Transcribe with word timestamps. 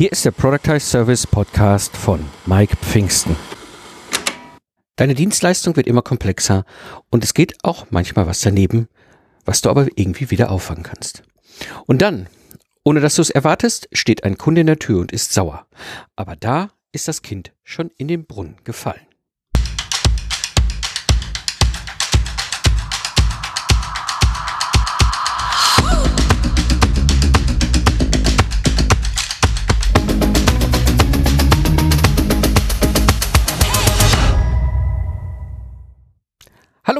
Hier 0.00 0.12
ist 0.12 0.24
der 0.24 0.30
Productize 0.30 0.80
Service 0.80 1.26
Podcast 1.26 1.94
von 1.94 2.24
Mike 2.46 2.74
Pfingsten. 2.76 3.36
Deine 4.96 5.14
Dienstleistung 5.14 5.76
wird 5.76 5.86
immer 5.86 6.00
komplexer 6.00 6.64
und 7.10 7.22
es 7.22 7.34
geht 7.34 7.62
auch 7.64 7.88
manchmal 7.90 8.26
was 8.26 8.40
daneben, 8.40 8.88
was 9.44 9.60
du 9.60 9.68
aber 9.68 9.88
irgendwie 9.96 10.30
wieder 10.30 10.50
auffangen 10.50 10.84
kannst. 10.84 11.22
Und 11.84 12.00
dann, 12.00 12.28
ohne 12.82 13.00
dass 13.00 13.16
du 13.16 13.20
es 13.20 13.28
erwartest, 13.28 13.90
steht 13.92 14.24
ein 14.24 14.38
Kunde 14.38 14.62
in 14.62 14.68
der 14.68 14.78
Tür 14.78 15.00
und 15.00 15.12
ist 15.12 15.34
sauer. 15.34 15.66
Aber 16.16 16.34
da 16.34 16.70
ist 16.92 17.06
das 17.06 17.20
Kind 17.20 17.52
schon 17.62 17.90
in 17.98 18.08
den 18.08 18.24
Brunnen 18.24 18.56
gefallen. 18.64 19.09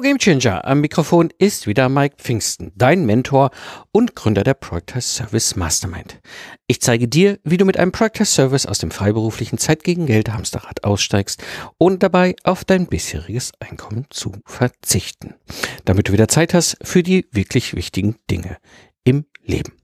Hallo 0.00 0.16
Gamechanger, 0.16 0.64
am 0.64 0.80
Mikrofon 0.80 1.28
ist 1.36 1.66
wieder 1.66 1.90
Mike 1.90 2.16
Pfingsten, 2.16 2.72
dein 2.74 3.04
Mentor 3.04 3.50
und 3.92 4.16
Gründer 4.16 4.44
der 4.44 4.54
Project 4.54 5.02
Service 5.02 5.56
Mastermind. 5.56 6.20
Ich 6.66 6.80
zeige 6.80 7.06
dir, 7.06 7.38
wie 7.44 7.58
du 7.58 7.66
mit 7.66 7.76
einem 7.76 7.92
Project 7.92 8.24
Service 8.24 8.64
aus 8.64 8.78
dem 8.78 8.92
freiberuflichen 8.92 9.58
Zeit 9.58 9.84
gegen 9.84 10.06
Geld 10.06 10.32
Hamsterrad 10.32 10.84
aussteigst, 10.84 11.44
ohne 11.76 11.98
dabei 11.98 12.34
auf 12.44 12.64
dein 12.64 12.86
bisheriges 12.86 13.52
Einkommen 13.60 14.06
zu 14.08 14.32
verzichten, 14.46 15.34
damit 15.84 16.08
du 16.08 16.14
wieder 16.14 16.28
Zeit 16.28 16.54
hast 16.54 16.78
für 16.80 17.02
die 17.02 17.26
wirklich 17.30 17.74
wichtigen 17.74 18.16
Dinge 18.30 18.56
im 19.04 19.26
Leben. 19.44 19.74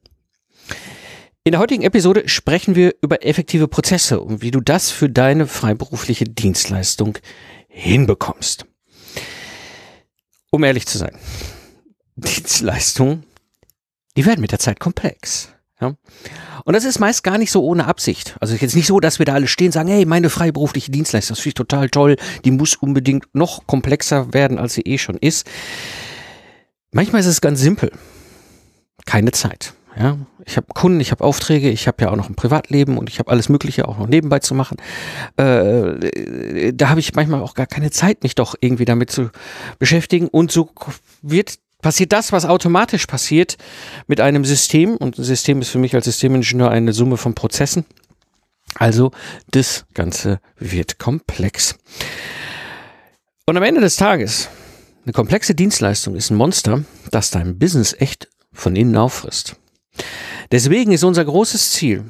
In 1.45 1.53
der 1.53 1.61
heutigen 1.61 1.83
Episode 1.83 2.27
sprechen 2.27 2.75
wir 2.75 2.95
über 3.03 3.23
effektive 3.23 3.69
Prozesse 3.69 4.19
und 4.21 4.41
wie 4.41 4.51
du 4.51 4.63
das 4.63 4.91
für 4.91 5.11
deine 5.11 5.47
freiberufliche 5.47 6.25
Dienstleistung 6.25 7.19
hinbekommst 7.69 8.66
um 10.51 10.65
ehrlich 10.65 10.87
zu 10.87 10.99
sein, 10.99 11.17
Dienstleistungen, 12.17 13.25
die 14.17 14.27
werden 14.27 14.41
mit 14.41 14.53
der 14.53 14.59
Zeit 14.59 14.81
komplex. 14.81 15.51
Ja? 15.81 15.95
Und 16.65 16.75
das 16.75 16.85
ist 16.85 16.99
meist 16.99 17.23
gar 17.23 17.39
nicht 17.39 17.53
so 17.53 17.63
ohne 17.63 17.87
Absicht. 17.87 18.37
Also 18.41 18.55
jetzt 18.55 18.75
nicht 18.75 18.87
so, 18.87 18.99
dass 18.99 19.19
wir 19.19 19.27
da 19.27 19.35
alle 19.35 19.47
stehen 19.47 19.69
und 19.69 19.73
sagen, 19.73 19.89
hey, 19.89 20.05
meine 20.05 20.31
freiberufliche 20.31 20.91
Dienstleistung, 20.91 21.35
das 21.35 21.41
finde 21.41 21.51
ich 21.51 21.55
total 21.55 21.91
toll, 21.91 22.17
die 22.45 22.51
muss 22.51 22.75
unbedingt 22.75 23.27
noch 23.35 23.67
komplexer 23.67 24.33
werden, 24.33 24.59
als 24.59 24.75
sie 24.75 24.83
eh 24.83 24.99
schon 24.99 25.17
ist. 25.17 25.47
Manchmal 26.91 27.21
ist 27.21 27.27
es 27.27 27.41
ganz 27.41 27.61
simpel. 27.61 27.93
Keine 29.05 29.33
Zeit. 29.33 29.75
Ja, 29.99 30.19
ich 30.45 30.59
habe 30.59 30.67
Kunden, 30.75 31.01
ich 31.01 31.11
habe 31.11 31.25
Aufträge, 31.25 31.71
ich 31.71 31.89
habe 31.89 32.05
ja 32.05 32.11
auch 32.11 32.17
noch 32.17 32.29
ein 32.29 32.35
Privatleben 32.35 32.99
und 32.99 33.09
ich 33.09 33.19
habe 33.19 33.31
alles 33.31 33.49
Mögliche 33.49 33.89
auch 33.89 33.99
noch 33.99 34.07
nebenbei 34.07 34.41
zu 34.41 34.55
machen. 34.55 34.77
Äh, 35.39 36.73
da 36.75 36.91
habe 36.91 37.01
ich 37.01 37.15
manchmal 37.15 37.43
auch 37.43 37.55
gar 37.55 37.67
keine 37.67 37.91
Zeit, 37.91 38.23
mich 38.23 38.35
doch 38.35 38.55
irgendwie 38.61 38.85
damit 38.85 39.11
zu 39.11 39.31
beschäftigen. 39.79 40.29
Und 40.29 40.53
so 40.53 40.71
wird 41.23 41.59
passiert 41.81 42.13
das, 42.13 42.33
was 42.33 42.45
automatisch 42.45 43.07
passiert 43.07 43.57
mit 44.07 44.21
einem 44.21 44.45
System. 44.45 44.97
Und 44.97 45.19
ein 45.19 45.25
System 45.25 45.63
ist 45.63 45.71
für 45.71 45.79
mich 45.79 45.95
als 45.95 46.05
Systemingenieur 46.05 46.71
eine 46.71 46.93
Summe 46.93 47.17
von 47.17 47.35
Prozessen. 47.35 47.87
Also 48.75 49.13
das 49.51 49.87
Ganze 49.95 50.41
wird 50.59 50.99
komplex. 50.99 51.79
Und 53.47 53.57
am 53.57 53.63
Ende 53.63 53.81
des 53.81 53.97
Tages, 53.97 54.51
eine 55.05 55.13
komplexe 55.13 55.55
Dienstleistung 55.55 56.17
ist 56.17 56.31
ein 56.31 56.37
Monster, 56.37 56.85
das 57.11 57.31
dein 57.31 57.59
Business 57.59 57.95
echt 57.99 58.29
von 58.53 58.77
innen 58.77 58.97
auffrisst. 58.97 59.57
Deswegen 60.51 60.93
ist 60.93 61.05
unser 61.05 61.25
großes 61.25 61.73
Ziel 61.73 62.05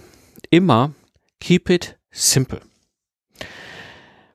immer 0.50 0.92
keep 1.40 1.70
it 1.70 1.98
simple. 2.10 2.60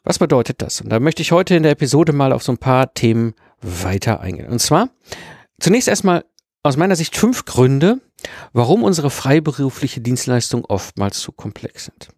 Was 0.04 0.18
bedeutet 0.18 0.62
das? 0.62 0.82
Und 0.82 0.90
da 0.90 1.00
möchte 1.00 1.22
ich 1.22 1.32
heute 1.32 1.56
in 1.56 1.64
der 1.64 1.74
Episode 1.74 2.12
mal 2.12 2.34
auf 2.34 2.44
so 2.44 2.52
ein 2.52 2.58
paar 2.58 2.94
Themen 2.94 3.36
weiter 3.62 4.20
eingehen. 4.20 4.48
Und 4.48 4.60
zwar 4.60 4.90
zunächst 5.60 5.88
erstmal 5.88 6.26
aus 6.64 6.78
meiner 6.78 6.96
Sicht 6.96 7.16
fünf 7.16 7.46
Gründe, 7.46 8.00
warum 8.54 8.84
unsere 8.84 9.10
freiberufliche 9.10 10.02
Dienstleistungen 10.02 10.66
oftmals 10.66 11.20
zu 11.20 11.32
komplex 11.32 11.86
sind. 11.86 12.10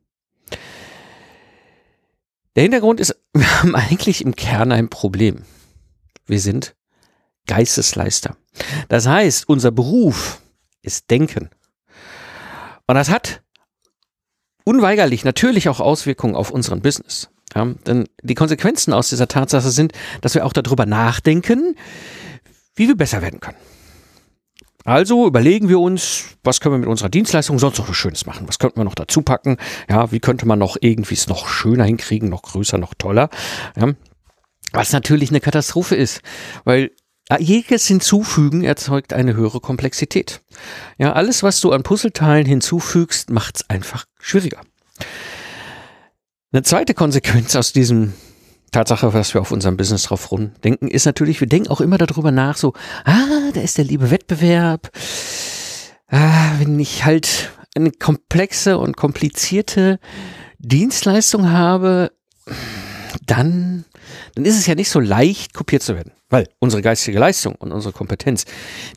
Der 2.55 2.63
Hintergrund 2.63 2.99
ist, 2.99 3.15
wir 3.33 3.61
haben 3.61 3.75
eigentlich 3.75 4.23
im 4.23 4.35
Kern 4.35 4.71
ein 4.71 4.89
Problem. 4.89 5.43
Wir 6.25 6.39
sind 6.39 6.75
Geistesleister. 7.47 8.37
Das 8.87 9.07
heißt, 9.07 9.49
unser 9.49 9.71
Beruf 9.71 10.41
ist 10.83 11.09
Denken. 11.09 11.49
Und 12.85 12.95
das 12.95 13.09
hat 13.09 13.41
unweigerlich 14.63 15.25
natürlich 15.25 15.69
auch 15.69 15.79
Auswirkungen 15.79 16.35
auf 16.35 16.51
unseren 16.51 16.81
Business. 16.81 17.29
Ja, 17.55 17.65
denn 17.65 18.07
die 18.21 18.35
Konsequenzen 18.35 18.93
aus 18.93 19.09
dieser 19.09 19.27
Tatsache 19.27 19.69
sind, 19.69 19.93
dass 20.21 20.33
wir 20.35 20.45
auch 20.45 20.53
darüber 20.53 20.85
nachdenken, 20.85 21.75
wie 22.75 22.87
wir 22.87 22.97
besser 22.97 23.21
werden 23.21 23.39
können. 23.39 23.57
Also 24.85 25.27
überlegen 25.27 25.69
wir 25.69 25.79
uns, 25.79 26.35
was 26.43 26.59
können 26.59 26.75
wir 26.75 26.79
mit 26.79 26.89
unserer 26.89 27.09
Dienstleistung 27.09 27.57
sonst 27.57 27.77
noch 27.77 27.93
Schönes 27.93 28.25
machen? 28.25 28.47
Was 28.47 28.59
könnten 28.59 28.79
wir 28.79 28.83
noch 28.83 28.95
dazu 28.95 29.21
packen? 29.21 29.57
Ja, 29.89 30.11
wie 30.11 30.19
könnte 30.19 30.45
man 30.45 30.59
noch 30.59 30.75
irgendwie 30.81 31.13
es 31.13 31.27
noch 31.27 31.47
schöner 31.47 31.85
hinkriegen, 31.85 32.27
noch 32.27 32.41
größer, 32.41 32.77
noch 32.77 32.93
toller? 32.93 33.29
Ja, 33.77 33.93
was 34.73 34.91
natürlich 34.91 35.29
eine 35.29 35.39
Katastrophe 35.39 35.95
ist, 35.95 36.21
weil 36.65 36.91
jedes 37.39 37.87
Hinzufügen 37.87 38.63
erzeugt 38.63 39.13
eine 39.13 39.33
höhere 39.33 39.59
Komplexität. 39.59 40.41
Ja, 40.97 41.13
alles, 41.13 41.43
was 41.43 41.59
du 41.61 41.71
an 41.71 41.83
Puzzleteilen 41.83 42.45
hinzufügst, 42.45 43.29
macht 43.29 43.55
es 43.57 43.69
einfach 43.69 44.05
schwieriger. 44.19 44.61
Eine 46.51 46.63
zweite 46.63 46.93
Konsequenz 46.93 47.55
aus 47.55 47.73
diesem 47.73 48.13
Tatsache, 48.71 49.13
was 49.13 49.33
wir 49.33 49.41
auf 49.41 49.51
unserem 49.51 49.77
Business 49.77 50.03
drauf 50.03 50.29
denken, 50.63 50.87
ist 50.87 51.05
natürlich, 51.05 51.39
wir 51.39 51.47
denken 51.47 51.69
auch 51.69 51.81
immer 51.81 51.97
darüber 51.97 52.31
nach, 52.31 52.57
so, 52.57 52.73
ah, 53.05 53.51
da 53.53 53.61
ist 53.61 53.77
der 53.77 53.85
liebe 53.85 54.11
Wettbewerb. 54.11 54.91
Ah, 56.07 56.51
wenn 56.59 56.79
ich 56.79 57.05
halt 57.05 57.51
eine 57.75 57.91
komplexe 57.91 58.77
und 58.77 58.97
komplizierte 58.97 59.99
Dienstleistung 60.59 61.49
habe, 61.49 62.11
dann, 63.25 63.85
dann 64.35 64.45
ist 64.45 64.57
es 64.57 64.65
ja 64.65 64.75
nicht 64.75 64.89
so 64.89 64.99
leicht, 64.99 65.53
kopiert 65.53 65.83
zu 65.83 65.95
werden. 65.95 66.11
Weil 66.29 66.47
unsere 66.59 66.81
geistige 66.81 67.19
Leistung 67.19 67.55
und 67.55 67.71
unsere 67.71 67.93
Kompetenz, 67.93 68.45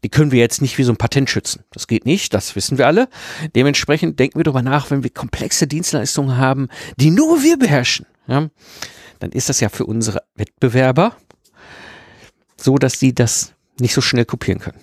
die 0.03 0.09
können 0.09 0.33
wir 0.33 0.41
jetzt 0.41 0.63
nicht 0.63 0.79
wie 0.79 0.85
so 0.85 0.93
ein 0.93 0.97
Patent 0.97 1.29
schützen. 1.29 1.65
Das 1.73 1.87
geht 1.87 2.07
nicht, 2.07 2.33
das 2.33 2.57
wissen 2.57 2.79
wir 2.79 2.87
alle. 2.87 3.09
Dementsprechend 3.55 4.19
denken 4.19 4.39
wir 4.39 4.45
darüber 4.45 4.63
nach, 4.63 4.91
wenn 4.91 5.03
wir 5.03 5.11
komplexe 5.11 5.67
Dienstleistungen 5.67 6.37
haben, 6.39 6.69
die 6.97 7.11
nur 7.11 7.43
wir 7.43 7.59
beherrschen, 7.59 8.07
ja, 8.27 8.49
dann 9.19 9.33
ist 9.33 9.49
das 9.49 9.61
ja 9.61 9.69
für 9.69 9.87
unsere 9.87 10.23
Wettbewerber 10.35 11.17
so, 12.57 12.77
dass 12.77 12.99
die 12.99 13.15
das 13.15 13.53
nicht 13.79 13.95
so 13.95 14.01
schnell 14.01 14.25
kopieren 14.25 14.61
können. 14.61 14.81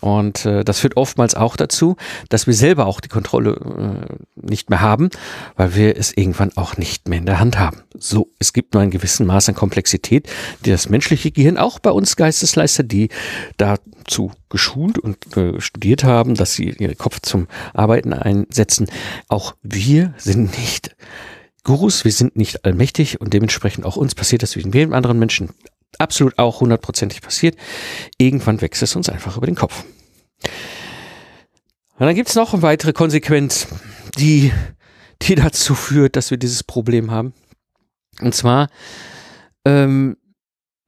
Und 0.00 0.46
äh, 0.46 0.64
das 0.64 0.80
führt 0.80 0.96
oftmals 0.96 1.34
auch 1.34 1.56
dazu, 1.56 1.96
dass 2.28 2.46
wir 2.46 2.54
selber 2.54 2.86
auch 2.86 3.00
die 3.00 3.08
Kontrolle 3.08 4.06
äh, 4.10 4.14
nicht 4.34 4.68
mehr 4.68 4.80
haben, 4.80 5.10
weil 5.56 5.74
wir 5.74 5.96
es 5.96 6.16
irgendwann 6.16 6.56
auch 6.56 6.76
nicht 6.76 7.08
mehr 7.08 7.18
in 7.18 7.26
der 7.26 7.38
Hand 7.38 7.58
haben. 7.58 7.82
So, 7.98 8.28
es 8.38 8.52
gibt 8.52 8.74
nur 8.74 8.82
ein 8.82 8.90
gewissen 8.90 9.26
Maß 9.26 9.50
an 9.50 9.54
Komplexität, 9.54 10.28
die 10.64 10.70
das 10.70 10.88
menschliche 10.88 11.30
Gehirn 11.30 11.56
auch 11.56 11.78
bei 11.78 11.90
uns 11.90 12.16
Geistesleister, 12.16 12.82
die 12.82 13.10
dazu 13.56 14.32
geschult 14.48 14.98
und 14.98 15.36
äh, 15.36 15.60
studiert 15.60 16.04
haben, 16.04 16.34
dass 16.34 16.54
sie 16.54 16.70
ihren 16.70 16.98
Kopf 16.98 17.20
zum 17.20 17.46
Arbeiten 17.72 18.12
einsetzen. 18.12 18.88
Auch 19.28 19.54
wir 19.62 20.14
sind 20.16 20.58
nicht 20.58 20.96
Gurus, 21.64 22.04
wir 22.04 22.10
sind 22.10 22.34
nicht 22.34 22.64
allmächtig 22.64 23.20
und 23.20 23.32
dementsprechend 23.32 23.84
auch 23.84 23.94
uns 23.94 24.16
passiert 24.16 24.42
das 24.42 24.56
wie 24.56 24.62
jedem 24.62 24.92
anderen 24.92 25.20
Menschen 25.20 25.50
absolut 25.98 26.38
auch 26.38 26.60
hundertprozentig 26.60 27.20
passiert. 27.20 27.56
Irgendwann 28.18 28.60
wächst 28.60 28.82
es 28.82 28.96
uns 28.96 29.08
einfach 29.08 29.36
über 29.36 29.46
den 29.46 29.54
Kopf. 29.54 29.84
Und 31.98 32.06
dann 32.06 32.14
gibt 32.14 32.28
es 32.28 32.34
noch 32.34 32.52
eine 32.52 32.62
weitere 32.62 32.92
Konsequenz, 32.92 33.68
die, 34.18 34.52
die 35.22 35.34
dazu 35.34 35.74
führt, 35.74 36.16
dass 36.16 36.30
wir 36.30 36.38
dieses 36.38 36.64
Problem 36.64 37.10
haben. 37.10 37.32
Und 38.20 38.34
zwar 38.34 38.68
ähm, 39.64 40.16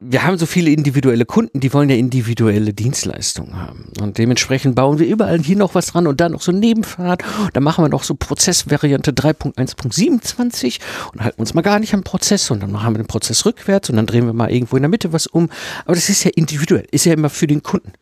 wir 0.01 0.25
haben 0.25 0.37
so 0.37 0.47
viele 0.47 0.71
individuelle 0.71 1.25
Kunden, 1.25 1.61
die 1.61 1.73
wollen 1.73 1.89
ja 1.89 1.97
individuelle 1.97 2.75
Dienstleistungen 2.75 3.57
haben. 3.57 3.91
Und 4.01 4.19
dementsprechend 4.19 4.75
bauen 4.75 4.99
wir 4.99 5.07
überall 5.07 5.39
hier 5.39 5.57
noch 5.57 5.75
was 5.75 5.87
dran 5.87 6.07
und 6.07 6.21
da 6.21 6.29
noch 6.29 6.43
so 6.43 6.53
Nebenfahrt. 6.53 7.23
Da 7.53 7.61
machen 7.61 7.85
wir 7.85 7.89
noch 7.89 8.03
so 8.03 8.15
Prozessvariante 8.15 9.13
3.1.27 9.13 10.81
und 11.13 11.23
halten 11.23 11.41
uns 11.41 11.55
mal 11.55 11.63
gar 11.63 11.79
nicht 11.79 11.95
am 11.95 12.03
Prozess 12.03 12.51
und 12.51 12.63
dann 12.63 12.73
machen 12.73 12.95
wir 12.95 12.99
den 12.99 13.07
Prozess 13.07 13.47
rückwärts 13.47 13.89
und 13.89 13.97
dann 13.97 14.07
drehen 14.07 14.27
wir 14.27 14.33
mal 14.33 14.51
irgendwo 14.51 14.77
in 14.77 14.83
der 14.83 14.91
Mitte 14.91 15.13
was 15.13 15.27
um. 15.27 15.49
Aber 15.85 15.95
das 15.95 16.09
ist 16.09 16.25
ja 16.25 16.31
individuell, 16.35 16.87
ist 16.91 17.07
ja 17.07 17.13
immer 17.13 17.31
für 17.31 17.47
den 17.47 17.63
Kunden. 17.63 17.93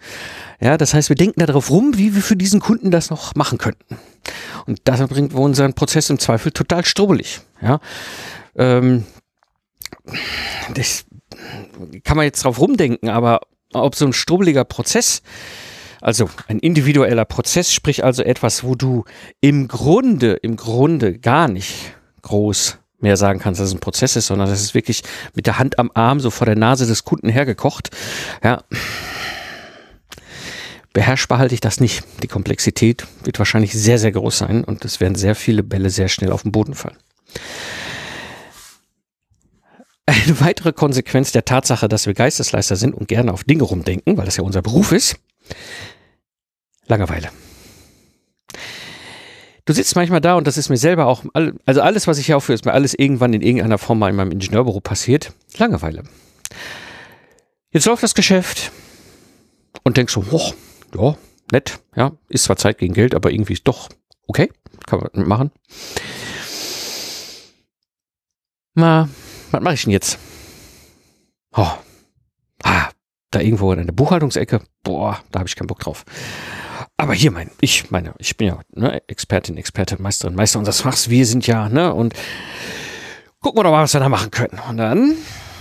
Ja, 0.61 0.79
das 0.79 0.95
heißt, 0.95 1.09
wir 1.09 1.17
denken 1.17 1.45
darauf 1.45 1.71
rum, 1.71 1.99
wie 1.99 2.15
wir 2.15 2.23
für 2.23 2.37
diesen 2.37 2.61
Kunden 2.61 2.91
das 2.91 3.11
noch 3.11 3.35
machen 3.35 3.59
könnten. 3.59 3.99
Und 4.67 4.81
das 4.85 5.07
bringt 5.09 5.35
unseren 5.35 5.75
Prozess 5.75 6.09
im 6.09 6.19
Zweifel 6.19 6.53
total 6.53 6.85
strubbelig. 6.85 7.41
Ja, 7.61 7.81
ähm, 8.57 9.05
das 10.75 11.05
kann 12.05 12.17
man 12.17 12.25
jetzt 12.25 12.45
drauf 12.45 12.61
rumdenken, 12.61 13.09
aber 13.09 13.41
ob 13.73 13.95
so 13.95 14.07
ein 14.07 14.13
strubbeliger 14.13 14.65
Prozess 14.65 15.23
Also 16.03 16.29
ein 16.49 16.59
individueller 16.59 17.25
Prozess, 17.25 17.73
sprich 17.73 18.05
also 18.05 18.25
etwas, 18.25 18.65
wo 18.65 18.75
du 18.75 19.05
im 19.41 19.69
Grunde, 19.69 20.33
im 20.33 20.57
Grunde 20.57 21.19
gar 21.19 21.47
nicht 21.47 21.95
groß 22.23 22.79
mehr 22.99 23.17
sagen 23.17 23.39
kannst, 23.39 23.61
dass 23.61 23.69
es 23.69 23.75
ein 23.75 23.81
Prozess 23.81 24.17
ist, 24.17 24.27
sondern 24.27 24.49
das 24.49 24.61
ist 24.61 24.75
wirklich 24.75 25.03
mit 25.35 25.47
der 25.47 25.59
Hand 25.59 25.79
am 25.79 25.91
Arm 25.95 26.19
so 26.19 26.31
vor 26.31 26.45
der 26.45 26.57
Nase 26.57 26.87
des 26.87 27.05
Kunden 27.05 27.29
hergekocht. 27.29 27.91
Ja. 28.43 28.63
Beherrschbar 30.93 31.39
halte 31.39 31.55
ich 31.55 31.61
das 31.61 31.81
nicht. 31.81 32.03
Die 32.23 32.29
Komplexität 32.29 33.07
wird 33.23 33.39
wahrscheinlich 33.39 33.73
sehr, 33.73 33.99
sehr 33.99 34.13
groß 34.13 34.39
sein 34.39 34.65
und 34.65 34.85
es 34.85 35.01
werden 35.01 35.15
sehr 35.15 35.37
viele 35.37 35.63
Bälle 35.63 35.89
sehr 35.91 36.09
schnell 36.09 36.33
auf 36.33 36.43
den 36.43 36.53
Boden 36.53 36.75
fallen. 36.75 36.99
Eine 40.07 40.41
weitere 40.41 40.73
Konsequenz 40.73 41.33
der 41.33 41.45
Tatsache, 41.45 41.89
dass 41.89 42.07
wir 42.07 42.15
Geistesleister 42.15 42.77
sind 42.77 42.95
und 42.95 43.09
gerne 43.09 43.33
auf 43.33 43.45
Dinge 43.45 43.63
rumdenken, 43.63 44.17
weil 44.17 44.25
das 44.25 44.37
ja 44.37 44.43
unser 44.43 44.63
Beruf 44.63 44.93
ist, 44.93 45.17
Langeweile. 46.87 47.31
Du 49.65 49.73
sitzt 49.73 49.95
manchmal 49.95 50.21
da 50.21 50.35
und 50.35 50.47
das 50.47 50.59
ist 50.59 50.69
mir 50.69 50.77
selber 50.77 51.07
auch, 51.07 51.25
also 51.65 51.81
alles, 51.81 52.09
was 52.09 52.19
ich 52.19 52.27
hier 52.27 52.37
aufführe, 52.37 52.55
ist 52.55 52.65
mir 52.65 52.73
alles 52.73 52.95
irgendwann 52.95 53.33
in 53.33 53.43
irgendeiner 53.43 53.79
Form 53.79 54.01
mal 54.01 54.11
in 54.11 54.17
meinem 54.17 54.33
Ingenieurbüro 54.33 54.81
passiert. 54.81 55.33
Langeweile. 55.57 56.03
Jetzt 57.71 57.87
läuft 57.87 58.03
das 58.03 58.15
Geschäft 58.15 58.73
und 59.85 59.97
denkst 59.97 60.13
so, 60.13 60.25
oh, 60.31 60.53
ja, 60.95 61.17
nett, 61.53 61.79
ja, 61.95 62.13
ist 62.29 62.45
zwar 62.45 62.57
Zeit 62.57 62.79
gegen 62.79 62.93
Geld, 62.93 63.15
aber 63.15 63.31
irgendwie 63.31 63.53
ist 63.53 63.69
doch 63.69 63.89
okay, 64.27 64.51
kann 64.87 65.09
man 65.15 65.29
machen. 65.29 65.51
Na, 68.75 69.09
was 69.53 69.63
mache 69.63 69.75
ich 69.75 69.83
denn 69.85 69.93
jetzt? 69.93 70.19
Oh, 71.55 71.71
ah, 72.63 72.89
da 73.31 73.41
irgendwo 73.41 73.73
in 73.73 73.87
der 73.87 73.93
Buchhaltungsecke, 73.93 74.63
boah, 74.83 75.21
da 75.31 75.41
habe 75.41 75.49
ich 75.49 75.57
keinen 75.57 75.67
Bock 75.67 75.81
drauf. 75.81 76.05
Aber 76.97 77.15
hier 77.15 77.31
mein, 77.31 77.51
ich 77.61 77.91
meine, 77.91 78.15
ich 78.19 78.37
bin 78.37 78.49
ja 78.49 78.61
ne, 78.75 79.03
Expertin, 79.09 79.57
Experte, 79.57 80.01
Meisterin, 80.01 80.35
Meister 80.35 80.59
unseres 80.59 80.81
Fachs. 80.81 81.11
Wir 81.11 81.27
sind 81.27 81.47
ja, 81.47 81.69
ne, 81.69 81.93
und 81.93 82.15
gucken 83.41 83.59
wir 83.59 83.65
doch 83.65 83.71
mal, 83.71 83.83
was 83.83 83.93
wir 83.93 84.01
da 84.01 84.09
machen 84.09 84.31
können. 84.31 84.59
Und 84.69 84.77
dann 84.77 85.17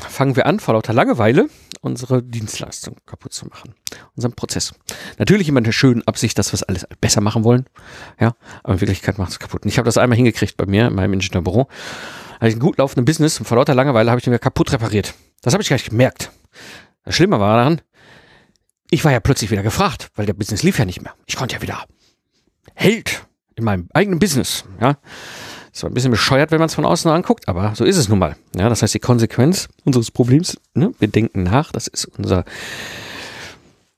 fangen 0.08 0.36
wir 0.36 0.46
an, 0.46 0.60
vor 0.60 0.76
lauter 0.76 0.94
Langeweile 0.94 1.48
unsere 1.82 2.22
Dienstleistung 2.22 2.98
kaputt 3.06 3.34
zu 3.34 3.48
machen. 3.48 3.74
Unseren 4.16 4.34
Prozess. 4.34 4.74
Natürlich 5.18 5.50
immer 5.50 5.58
in 5.58 5.64
der 5.64 5.72
schönen 5.72 6.08
Absicht, 6.08 6.38
dass 6.38 6.52
wir 6.52 6.56
es 6.56 6.64
alles 6.64 6.88
besser 7.02 7.22
machen 7.22 7.44
wollen. 7.44 7.66
Ja, 8.20 8.34
aber 8.64 8.74
in 8.76 8.82
Wirklichkeit 8.82 9.18
macht 9.18 9.32
es 9.32 9.40
kaputt. 9.40 9.64
Und 9.64 9.70
ich 9.70 9.78
habe 9.78 9.86
das 9.86 9.98
einmal 9.98 10.16
hingekriegt 10.16 10.58
bei 10.58 10.68
mir 10.68 10.88
in 10.88 10.96
meinem 10.96 11.14
Ingenieurbüro. 11.14 11.68
Hatte 12.42 12.50
ich 12.50 12.56
ein 12.56 12.60
gut 12.60 12.80
laufendes 12.80 13.06
Business 13.06 13.40
und 13.40 13.46
vor 13.46 13.58
lauter 13.58 13.76
Langeweile 13.76 14.10
habe 14.10 14.18
ich 14.18 14.24
den 14.24 14.34
mir 14.34 14.40
kaputt 14.40 14.74
repariert. 14.74 15.14
Das 15.44 15.54
habe 15.54 15.62
ich 15.62 15.70
gar 15.70 15.76
nicht 15.76 15.92
gemerkt. 15.92 16.32
Das 17.04 17.16
Schlimme 17.16 17.40
war 17.40 17.58
daran, 17.58 17.82
ich 18.90 19.06
war 19.06 19.12
ja 19.12 19.20
plötzlich 19.20 19.52
wieder 19.52 19.62
gefragt, 19.62 20.10
weil 20.16 20.26
der 20.26 20.34
Business 20.34 20.64
lief 20.64 20.80
ja 20.80 20.86
nicht 20.86 21.04
mehr. 21.04 21.14
Ich 21.28 21.36
konnte 21.36 21.56
ja 21.56 21.62
wieder 21.62 21.86
Held 22.74 23.28
in 23.54 23.64
meinem 23.64 23.90
eigenen 23.94 24.18
Business. 24.18 24.66
Ja, 24.80 24.98
ist 25.72 25.86
ein 25.86 25.94
bisschen 25.94 26.10
bescheuert, 26.10 26.50
wenn 26.50 26.58
man 26.58 26.66
es 26.66 26.74
von 26.74 26.84
außen 26.84 27.12
anguckt, 27.12 27.48
aber 27.48 27.76
so 27.76 27.86
ist 27.86 27.98
es 27.98 28.10
nun 28.10 28.18
mal. 28.18 28.36
Ja, 28.56 28.70
das 28.70 28.82
heißt, 28.82 28.96
die 28.96 29.00
Konsequenz 29.00 29.70
unseres 29.86 30.10
Problems, 30.10 30.58
ne, 30.74 30.94
wir 30.98 31.10
denken 31.10 31.44
nach, 31.44 31.72
das 31.72 31.88
ist 31.88 32.06
unser 32.06 32.44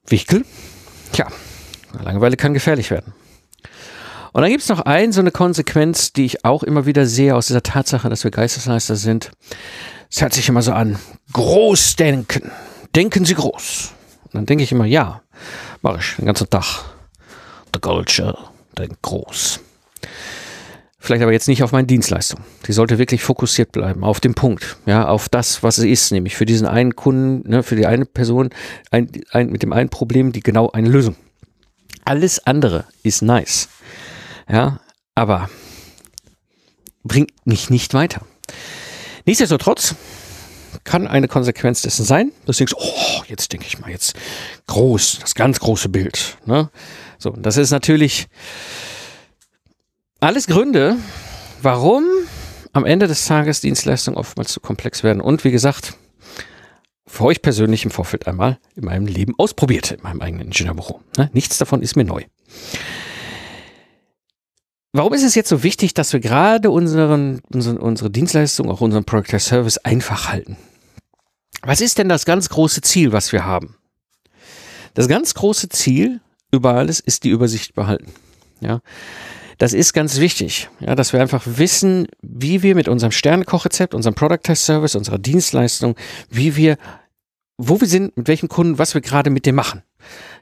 Vehikel. 0.06 0.44
Tja, 1.14 1.28
Langeweile 1.98 2.36
kann 2.36 2.54
gefährlich 2.54 2.92
werden. 2.92 3.14
Und 4.34 4.42
dann 4.42 4.50
gibt 4.50 4.64
es 4.64 4.70
noch 4.70 4.82
ein, 4.82 5.12
so 5.12 5.22
eine 5.22 5.32
Konsequenz, 5.32 6.12
die 6.12 6.26
ich 6.26 6.44
auch 6.44 6.64
immer 6.64 6.88
wieder 6.88 7.06
sehe 7.06 7.36
aus 7.36 7.48
dieser 7.48 7.62
Tatsache, 7.62 8.10
dass 8.10 8.24
wir 8.24 8.32
Geistesleister 8.32 8.96
sind. 8.96 9.32
Es 10.10 10.22
hört 10.22 10.34
sich 10.34 10.50
immer 10.50 10.64
so 10.64 10.74
an, 10.74 10.98
groß 11.34 11.96
denken. 11.96 12.52
Denken 12.96 13.26
Sie 13.26 13.36
groß. 13.36 13.92
Und 14.26 14.34
dann 14.34 14.46
denke 14.48 14.64
ich 14.64 14.72
immer, 14.72 14.86
ja, 14.86 15.22
mache 15.84 16.00
ich 16.00 16.16
den 16.16 16.26
ganzen 16.26 16.50
Tag. 16.50 16.84
The 17.74 17.80
Culture, 17.80 18.38
denkt 18.78 19.02
groß. 19.04 19.60
Vielleicht 20.98 21.22
aber 21.22 21.34
jetzt 21.34 21.48
nicht 21.48 21.62
auf 21.64 21.72
meine 21.72 21.86
Dienstleistung. 21.86 22.40
Die 22.66 22.72
sollte 22.72 22.98
wirklich 22.98 23.24
fokussiert 23.24 23.72
bleiben, 23.72 24.04
auf 24.04 24.20
den 24.20 24.36
Punkt, 24.36 24.78
ja, 24.86 25.08
auf 25.08 25.28
das, 25.28 25.62
was 25.62 25.76
sie 25.76 25.92
ist, 25.92 26.12
nämlich 26.12 26.36
für 26.36 26.46
diesen 26.46 26.66
einen 26.66 26.96
Kunden, 26.96 27.48
ne, 27.50 27.62
für 27.62 27.76
die 27.76 27.86
eine 27.86 28.06
Person, 28.06 28.52
ein, 28.90 29.12
ein, 29.32 29.50
mit 29.50 29.64
dem 29.64 29.74
einen 29.74 29.90
Problem, 29.90 30.32
die 30.32 30.40
genau 30.40 30.72
eine 30.72 30.90
Lösung. 30.90 31.16
Alles 32.06 32.46
andere 32.48 32.86
ist 33.04 33.22
nice, 33.22 33.68
ja, 34.50 34.80
aber 35.16 35.50
bringt 37.04 37.32
mich 37.46 37.70
nicht 37.70 37.94
weiter. 37.94 38.26
Nichtsdestotrotz 39.26 39.96
kann 40.84 41.08
eine 41.08 41.28
Konsequenz 41.28 41.82
dessen 41.82 42.06
sein, 42.06 42.32
dass 42.46 42.58
du 42.58 42.66
denkst, 42.66 42.76
oh, 42.78 43.24
jetzt 43.28 43.54
denke 43.54 43.68
ich 43.68 43.80
mal, 43.80 43.90
jetzt 43.90 44.16
groß, 44.68 45.20
das 45.22 45.36
ganz 45.36 45.60
große 45.60 45.90
Bild. 45.90 46.38
Ne? 46.46 46.70
So, 47.18 47.32
das 47.32 47.58
ist 47.58 47.72
natürlich 47.72 48.28
alles 50.20 50.48
Gründe, 50.48 50.98
warum 51.62 52.06
am 52.74 52.86
Ende 52.86 53.08
des 53.08 53.26
Tages 53.26 53.62
Dienstleistungen 53.62 54.18
oftmals 54.18 54.52
zu 54.52 54.60
komplex 54.60 55.04
werden. 55.04 55.22
Und 55.22 55.44
wie 55.44 55.52
gesagt, 55.52 55.94
für 57.06 57.26
euch 57.26 57.42
persönlich 57.42 57.86
im 57.86 57.92
Vorfeld 57.92 58.28
einmal 58.28 58.58
in 58.76 58.86
meinem 58.86 59.06
Leben 59.06 59.36
ausprobiert, 59.38 59.92
in 59.92 60.02
meinem 60.02 60.22
eigenen 60.22 60.48
Ingenieurbüro. 60.48 61.02
Ne? 61.18 61.30
Nichts 61.34 61.58
davon 61.60 61.82
ist 61.82 61.96
mir 61.96 62.06
neu. 62.06 62.24
Warum 64.96 65.14
ist 65.14 65.24
es 65.24 65.34
jetzt 65.34 65.50
so 65.50 65.64
wichtig, 65.64 65.96
dass 65.96 66.14
wir 66.14 66.20
gerade 66.20 66.70
unseren, 66.70 67.42
unseren, 67.52 67.78
unsere 67.78 68.12
Dienstleistung, 68.12 68.70
auch 68.70 68.80
unseren 68.80 69.04
Product 69.04 69.40
Service 69.40 69.80
einfach 69.80 70.30
halten? 70.30 70.56
Was 71.64 71.82
ist 71.82 71.98
denn 71.98 72.10
das 72.10 72.26
ganz 72.26 72.50
große 72.50 72.82
Ziel, 72.82 73.12
was 73.12 73.32
wir 73.32 73.44
haben? 73.44 73.76
Das 74.94 75.08
ganz 75.08 75.34
große 75.34 75.70
Ziel 75.70 76.22
über 76.52 76.76
alles 76.76 77.00
ist 77.00 77.24
die 77.24 77.30
Übersicht 77.30 77.74
behalten. 77.74 78.14
Ja. 78.62 78.82
Das 79.58 79.74
ist 79.74 79.94
ganz 79.94 80.20
wichtig, 80.20 80.70
ja, 80.80 80.94
dass 80.94 81.12
wir 81.12 81.22
einfach 81.22 81.42
wissen, 81.46 82.08
wie 82.22 82.62
wir 82.62 82.76
mit 82.76 82.88
unserem 82.88 83.12
Sternekochrezept, 83.12 83.96
unserem 83.96 84.14
Product 84.14 84.44
Test 84.44 84.66
Service, 84.66 84.96
unserer 84.96 85.18
Dienstleistung, 85.18 85.96
wie 86.30 86.56
wir, 86.56 86.78
wo 87.58 87.82
wir 87.82 87.88
sind, 87.88 88.16
mit 88.16 88.28
welchem 88.28 88.50
Kunden, 88.50 88.78
was 88.78 88.94
wir 88.94 89.02
gerade 89.02 89.32
mit 89.32 89.48
dem 89.48 89.56
machen. 89.56 89.82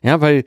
Ja, 0.02 0.20
weil 0.20 0.44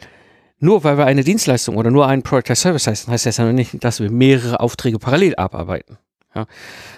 nur 0.61 0.85
weil 0.85 0.99
wir 0.99 1.06
eine 1.06 1.25
Dienstleistung 1.25 1.77
oder 1.77 1.91
nur 1.91 2.06
einen 2.06 2.23
Product 2.23 2.45
Test 2.45 2.62
Service 2.62 2.87
heißen, 2.87 3.12
heißt 3.12 3.27
das 3.27 3.37
ja 3.37 3.45
noch 3.45 3.53
nicht, 3.53 3.83
dass 3.85 4.01
wir 4.01 4.11
mehrere 4.11 4.61
Aufträge 4.61 4.99
parallel 4.99 5.37
abarbeiten. 5.37 5.99
Ja, 6.35 6.47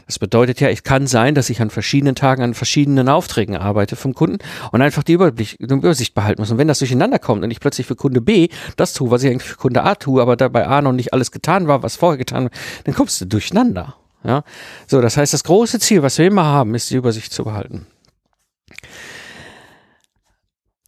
das 0.07 0.19
bedeutet 0.19 0.61
ja, 0.61 0.71
es 0.71 0.83
kann 0.83 1.07
sein, 1.07 1.35
dass 1.35 1.51
ich 1.51 1.61
an 1.61 1.69
verschiedenen 1.69 2.15
Tagen 2.15 2.43
an 2.43 2.55
verschiedenen 2.55 3.11
Aufträgen 3.11 3.55
arbeite 3.55 3.95
vom 3.95 4.15
Kunden 4.15 4.39
und 4.73 4.81
einfach 4.81 5.03
die, 5.03 5.19
die 5.19 5.57
Übersicht 5.59 6.15
behalten 6.15 6.41
muss. 6.41 6.51
Und 6.51 6.57
wenn 6.57 6.69
das 6.69 6.79
durcheinander 6.79 7.19
kommt 7.19 7.45
und 7.45 7.51
ich 7.51 7.61
plötzlich 7.61 7.87
für 7.87 7.97
Kunde 7.97 8.23
B 8.23 8.49
das 8.77 8.95
tue, 8.95 9.11
was 9.11 9.23
ich 9.23 9.31
eigentlich 9.31 9.51
für 9.51 9.57
Kunde 9.57 9.83
A 9.83 9.95
tue, 9.95 10.23
aber 10.23 10.37
da 10.37 10.49
bei 10.49 10.67
A 10.67 10.81
noch 10.81 10.93
nicht 10.93 11.13
alles 11.13 11.33
getan 11.33 11.69
war, 11.69 11.83
was 11.83 11.97
vorher 11.97 12.17
getan 12.17 12.45
war, 12.45 12.51
dann 12.85 12.95
kommst 12.95 13.21
du 13.21 13.27
durcheinander. 13.27 13.97
Ja, 14.25 14.43
so, 14.87 15.03
das 15.03 15.19
heißt, 15.19 15.35
das 15.35 15.45
große 15.45 15.81
Ziel, 15.81 16.03
was 16.03 16.17
wir 16.19 16.27
immer 16.27 16.45
haben, 16.45 16.75
ist 16.75 16.91
die 16.91 16.97
Übersicht 16.97 17.33
zu 17.33 17.45
behalten. 17.45 17.87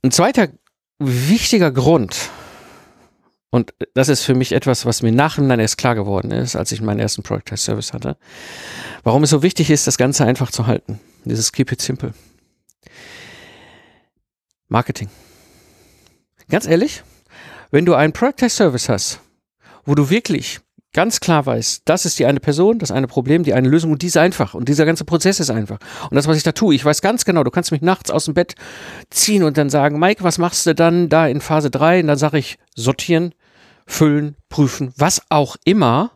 Ein 0.02 0.10
zweiter 0.10 0.48
wichtiger 0.98 1.70
Grund, 1.70 2.30
und 3.50 3.72
das 3.94 4.08
ist 4.08 4.22
für 4.22 4.34
mich 4.34 4.52
etwas, 4.52 4.84
was 4.84 5.02
mir 5.02 5.12
nachhinein 5.12 5.60
erst 5.60 5.78
klar 5.78 5.94
geworden 5.94 6.30
ist, 6.30 6.54
als 6.54 6.70
ich 6.72 6.82
meinen 6.82 7.00
ersten 7.00 7.22
Product 7.22 7.44
Test 7.46 7.64
Service 7.64 7.92
hatte. 7.92 8.16
Warum 9.04 9.22
es 9.22 9.30
so 9.30 9.42
wichtig 9.42 9.70
ist, 9.70 9.86
das 9.86 9.96
Ganze 9.96 10.24
einfach 10.24 10.50
zu 10.50 10.66
halten. 10.66 11.00
Dieses 11.24 11.52
Keep 11.52 11.72
it 11.72 11.80
simple. 11.80 12.12
Marketing. 14.68 15.08
Ganz 16.50 16.66
ehrlich, 16.66 17.02
wenn 17.70 17.86
du 17.86 17.94
einen 17.94 18.12
Product 18.12 18.36
Test 18.36 18.56
Service 18.56 18.88
hast, 18.88 19.20
wo 19.84 19.94
du 19.94 20.10
wirklich 20.10 20.60
ganz 20.92 21.20
klar 21.20 21.46
weißt, 21.46 21.82
das 21.84 22.04
ist 22.04 22.18
die 22.18 22.26
eine 22.26 22.40
Person, 22.40 22.78
das 22.78 22.90
eine 22.90 23.06
Problem, 23.06 23.44
die 23.44 23.54
eine 23.54 23.68
Lösung 23.68 23.92
und 23.92 24.02
die 24.02 24.06
ist 24.06 24.16
einfach 24.16 24.54
und 24.54 24.68
dieser 24.68 24.84
ganze 24.84 25.04
Prozess 25.04 25.40
ist 25.40 25.50
einfach. 25.50 25.78
Und 26.10 26.16
das, 26.16 26.26
was 26.26 26.36
ich 26.36 26.42
da 26.42 26.52
tue, 26.52 26.74
ich 26.74 26.84
weiß 26.84 27.02
ganz 27.02 27.24
genau, 27.24 27.44
du 27.44 27.50
kannst 27.50 27.72
mich 27.72 27.82
nachts 27.82 28.10
aus 28.10 28.26
dem 28.26 28.34
Bett 28.34 28.54
ziehen 29.10 29.42
und 29.42 29.56
dann 29.56 29.70
sagen, 29.70 29.98
Mike, 29.98 30.24
was 30.24 30.38
machst 30.38 30.66
du 30.66 30.74
dann 30.74 31.08
da 31.08 31.26
in 31.26 31.40
Phase 31.40 31.70
3? 31.70 32.00
Und 32.00 32.08
dann 32.08 32.18
sage 32.18 32.38
ich, 32.38 32.58
sortieren, 32.74 33.34
füllen, 33.88 34.36
prüfen, 34.48 34.92
was 34.96 35.22
auch 35.30 35.56
immer. 35.64 36.12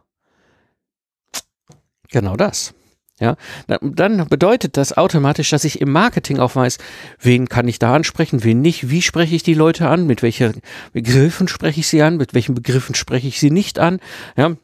Genau 2.10 2.36
das. 2.36 2.74
Ja, 3.18 3.36
dann 3.68 4.26
bedeutet 4.28 4.76
das 4.76 4.96
automatisch, 4.96 5.50
dass 5.50 5.64
ich 5.64 5.80
im 5.80 5.92
Marketing 5.92 6.40
auch 6.40 6.56
weiß, 6.56 6.78
wen 7.20 7.48
kann 7.48 7.68
ich 7.68 7.78
da 7.78 7.94
ansprechen, 7.94 8.42
wen 8.42 8.60
nicht, 8.60 8.90
wie 8.90 9.00
spreche 9.00 9.36
ich 9.36 9.44
die 9.44 9.54
Leute 9.54 9.88
an, 9.88 10.06
mit 10.06 10.22
welchen 10.22 10.60
Begriffen 10.92 11.46
spreche 11.46 11.80
ich 11.80 11.86
sie 11.86 12.02
an, 12.02 12.16
mit 12.16 12.34
welchen 12.34 12.54
Begriffen 12.56 12.96
spreche 12.96 13.28
ich 13.28 13.38
sie 13.38 13.52
nicht 13.52 13.78
an. 13.78 14.00
Ja, 14.36 14.56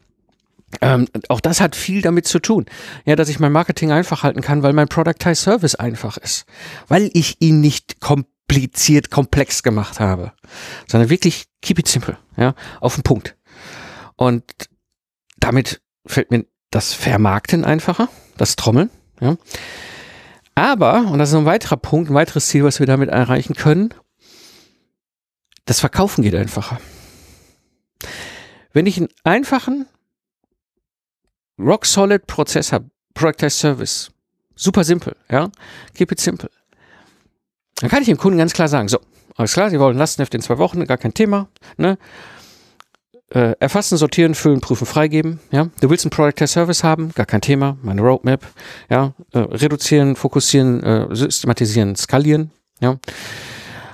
ähm, 0.81 1.07
auch 1.29 1.39
das 1.39 1.61
hat 1.61 1.75
viel 1.75 2.01
damit 2.01 2.27
zu 2.27 2.39
tun, 2.39 2.65
ja, 3.05 3.15
dass 3.15 3.29
ich 3.29 3.39
mein 3.39 3.53
Marketing 3.53 3.91
einfach 3.91 4.23
halten 4.23 4.41
kann, 4.41 4.61
weil 4.61 4.73
mein 4.73 4.89
Product 4.89 5.35
Service 5.35 5.75
einfach 5.75 6.17
ist, 6.17 6.45
weil 6.89 7.09
ich 7.13 7.37
ihn 7.39 7.61
nicht 7.61 8.01
kompliziert, 8.49 9.11
komplex 9.11 9.61
gemacht 9.61 9.99
habe, 9.99 10.33
sondern 10.87 11.09
wirklich 11.09 11.45
keep 11.61 11.77
it 11.77 11.87
simple, 11.87 12.17
ja, 12.35 12.55
auf 12.81 12.95
den 12.95 13.03
Punkt. 13.03 13.37
Und 14.15 14.43
damit 15.37 15.81
fällt 16.05 16.31
mir 16.31 16.45
das 16.71 16.93
Vermarkten 16.93 17.63
einfacher, 17.63 18.09
das 18.37 18.55
Trommeln, 18.55 18.89
ja. 19.21 19.37
Aber, 20.55 21.05
und 21.11 21.19
das 21.19 21.29
ist 21.29 21.35
ein 21.35 21.45
weiterer 21.45 21.77
Punkt, 21.77 22.09
ein 22.09 22.15
weiteres 22.15 22.47
Ziel, 22.47 22.63
was 22.63 22.79
wir 22.79 22.87
damit 22.87 23.09
erreichen 23.09 23.53
können, 23.53 23.93
Das 25.65 25.79
Verkaufen 25.79 26.23
geht 26.23 26.33
einfacher. 26.33 26.81
Wenn 28.73 28.87
ich 28.87 28.97
einen 28.97 29.09
einfachen, 29.23 29.85
rock-solid 31.59 32.25
Prozess 32.25 32.73
habe, 32.73 32.89
Product 33.13 33.43
as 33.45 33.59
Service, 33.59 34.11
super 34.55 34.83
simpel, 34.83 35.15
ja, 35.29 35.51
keep 35.93 36.11
it 36.11 36.19
simple, 36.19 36.49
dann 37.79 37.89
kann 37.89 38.01
ich 38.01 38.07
dem 38.07 38.17
Kunden 38.17 38.37
ganz 38.37 38.53
klar 38.53 38.67
sagen, 38.67 38.87
so, 38.87 38.99
alles 39.35 39.53
klar, 39.53 39.69
Sie 39.69 39.79
wollen 39.79 39.97
Lastenheft 39.97 40.33
in 40.35 40.41
zwei 40.41 40.57
Wochen, 40.57 40.85
gar 40.85 40.97
kein 40.97 41.13
Thema, 41.13 41.47
ne, 41.77 41.97
äh, 43.33 43.55
erfassen, 43.59 43.97
sortieren, 43.97 44.35
füllen, 44.35 44.59
prüfen, 44.59 44.85
freigeben. 44.85 45.39
Ja, 45.51 45.69
du 45.81 45.89
willst 45.89 46.05
einen 46.05 46.11
Product 46.11 46.41
as 46.41 46.53
Service 46.53 46.83
haben, 46.83 47.11
gar 47.13 47.25
kein 47.25 47.41
Thema. 47.41 47.77
Meine 47.83 48.01
Roadmap. 48.01 48.45
Ja, 48.89 49.13
äh, 49.33 49.39
reduzieren, 49.39 50.15
fokussieren, 50.15 50.81
äh, 50.83 51.07
systematisieren, 51.15 51.95
skalieren. 51.95 52.51
Ja, 52.79 52.91
und 52.91 52.99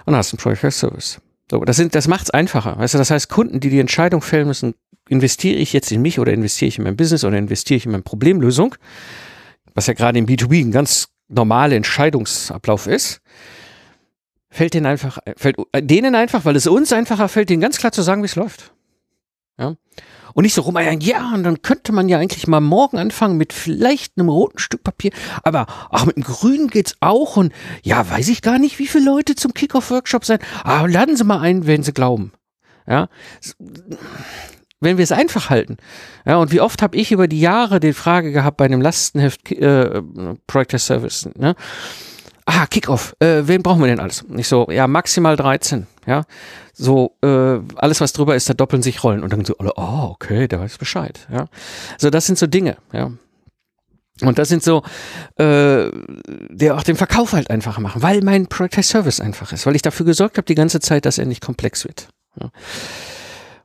dann 0.06 0.16
hast 0.16 0.32
du 0.32 0.38
einen 0.38 0.44
Product 0.44 0.68
as 0.68 0.80
Service. 0.80 1.22
So, 1.52 1.60
das 1.60 1.76
sind, 1.76 1.96
das 1.96 2.08
macht's 2.08 2.30
einfacher. 2.32 2.78
Weißt 2.78 2.94
du, 2.94 2.98
das 2.98 3.12
heißt, 3.12 3.30
Kunden, 3.30 3.60
die 3.60 3.70
die 3.70 3.80
Entscheidung 3.80 4.22
fällen 4.22 4.48
müssen, 4.48 4.74
investiere 5.10 5.58
ich 5.58 5.74
jetzt 5.74 5.92
in 5.92 6.02
mich 6.02 6.20
oder 6.20 6.34
investiere 6.34 6.70
ich 6.70 6.78
in 6.78 6.84
mein 6.84 6.96
Business 6.96 7.24
oder 7.24 7.38
investiere 7.38 7.78
ich 7.78 7.86
in 7.86 7.92
meine 7.92 8.04
Problemlösung, 8.04 8.76
was 9.76 9.88
ja 9.88 9.94
gerade 9.94 10.18
im 10.18 10.26
B2B 10.26 10.66
ein 10.66 10.72
ganz 10.72 11.10
normaler 11.28 11.76
Entscheidungsablauf 11.76 12.88
ist, 12.88 13.22
fällt 14.56 14.74
denen 14.74 14.86
einfach, 14.86 15.20
fällt 15.36 15.58
denen 15.78 16.16
einfach, 16.16 16.46
weil 16.46 16.56
es 16.56 16.66
uns 16.66 16.94
einfacher 16.94 17.28
fällt, 17.28 17.50
denen 17.50 17.62
ganz 17.62 17.78
klar 17.78 17.92
zu 17.92 18.02
sagen, 18.02 18.22
wie 18.22 18.28
es 18.28 18.38
läuft. 18.38 18.72
Ja. 19.60 19.76
Und 20.34 20.44
nicht 20.44 20.54
so 20.54 20.62
rumeiern, 20.62 21.02
ja, 21.02 21.34
und 21.34 21.44
dann 21.44 21.62
könnte 21.62 21.92
man 21.92 22.10
ja 22.10 22.20
eigentlich 22.20 22.48
mal 22.48 22.62
morgen 22.62 22.98
anfangen 22.98 23.38
mit 23.38 23.54
vielleicht 23.54 24.18
einem 24.18 24.30
roten 24.30 24.60
Stück 24.60 24.84
Papier, 24.84 25.12
aber 25.44 25.66
ach, 25.92 26.06
mit 26.06 26.16
dem 26.16 26.24
grünen 26.24 26.70
geht's 26.70 26.96
auch 27.00 27.38
und 27.38 27.54
ja, 27.84 28.10
weiß 28.10 28.30
ich 28.30 28.42
gar 28.42 28.58
nicht, 28.58 28.80
wie 28.80 28.88
viele 28.88 29.06
Leute 29.06 29.36
zum 29.36 29.54
Kickoff-Workshop 29.54 30.26
sein. 30.26 30.40
Aber 30.64 30.88
laden 30.88 31.18
Sie 31.18 31.24
mal 31.24 31.40
ein, 31.40 31.68
wenn 31.68 31.84
Sie 31.84 31.94
glauben. 31.94 32.32
Ja. 32.88 33.10
Wenn 34.80 34.98
wir 34.98 35.04
es 35.04 35.12
einfach 35.12 35.50
halten. 35.50 35.78
Ja, 36.26 36.38
und 36.38 36.52
wie 36.52 36.62
oft 36.62 36.82
habe 36.82 36.98
ich 36.98 37.12
über 37.12 37.28
die 37.28 37.40
Jahre 37.40 37.80
die 37.80 37.94
Frage 37.94 38.32
gehabt 38.32 38.58
bei 38.58 38.66
einem 38.66 38.82
Lastenheft 38.82 39.52
äh, 39.52 40.02
Project 40.48 40.80
Service, 40.80 41.30
ne? 41.36 41.56
Ah, 42.46 42.66
Kickoff, 42.68 43.16
äh, 43.20 43.44
wen 43.46 43.64
brauchen 43.64 43.82
wir 43.82 43.88
denn 43.88 44.00
alles? 44.00 44.28
Nicht 44.28 44.48
so, 44.48 44.68
ja, 44.70 44.88
maximal 44.88 45.36
13, 45.36 45.88
ja. 46.06 46.24
So, 46.74 47.16
äh, 47.22 47.60
alles, 47.76 48.02
was 48.02 48.14
drüber 48.14 48.36
ist, 48.36 48.50
da 48.50 48.54
doppeln 48.54 48.84
sich 48.84 49.04
Rollen. 49.04 49.24
Und 49.24 49.34
dann 49.34 49.46
so 49.46 49.56
oh, 49.60 50.10
okay, 50.12 50.48
der 50.48 50.60
weiß 50.60 50.78
Bescheid, 50.78 51.28
ja. 51.32 51.48
So, 51.98 52.10
das 52.10 52.26
sind 52.26 52.38
so 52.38 52.48
Dinge, 52.48 52.78
ja. 52.94 53.12
Und 54.22 54.40
das 54.40 54.48
sind 54.48 54.64
so, 54.64 54.84
äh, 55.38 55.92
der 56.50 56.76
auch 56.76 56.84
den 56.84 56.96
Verkauf 56.96 57.34
halt 57.34 57.50
einfacher 57.50 57.82
machen, 57.82 58.02
weil 58.02 58.22
mein 58.22 58.48
Product 58.48 58.84
Service 58.84 59.20
einfach 59.20 59.52
ist, 59.52 59.66
weil 59.66 59.76
ich 59.76 59.82
dafür 59.82 60.06
gesorgt 60.06 60.38
habe 60.38 60.46
die 60.46 60.56
ganze 60.56 60.80
Zeit, 60.80 61.06
dass 61.06 61.18
er 61.18 61.26
nicht 61.26 61.42
komplex 61.42 61.84
wird. 61.84 62.08
Ja. 62.40 62.50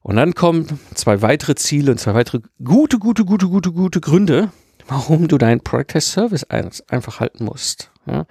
Und 0.02 0.16
dann 0.16 0.34
kommen 0.34 0.80
zwei 0.94 1.22
weitere 1.22 1.54
Ziele 1.54 1.92
und 1.92 1.98
zwei 1.98 2.14
weitere 2.14 2.40
gute, 2.64 2.98
gute, 2.98 3.24
gute, 3.24 3.46
gute, 3.46 3.70
gute 3.70 4.00
Gründe, 4.00 4.50
warum 4.88 5.28
du 5.28 5.38
deinen 5.38 5.60
Product 5.60 6.00
Service 6.00 6.44
einfach 6.44 7.20
halten 7.20 7.44
musst. 7.44 7.92
Ja. 8.06 8.26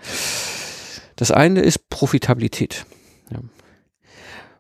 Das 1.15 1.31
eine 1.31 1.61
ist 1.61 1.89
Profitabilität. 1.89 2.85
Ja. 3.31 3.39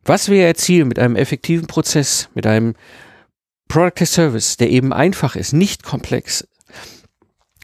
Was 0.03 0.29
wir 0.29 0.45
erzielen 0.45 0.87
mit 0.87 0.99
einem 0.99 1.15
effektiven 1.15 1.67
Prozess, 1.67 2.29
mit 2.33 2.45
einem 2.47 2.75
Product 3.67 4.05
Service, 4.05 4.57
der 4.57 4.69
eben 4.69 4.91
einfach 4.91 5.35
ist, 5.35 5.53
nicht 5.53 5.83
komplex. 5.83 6.47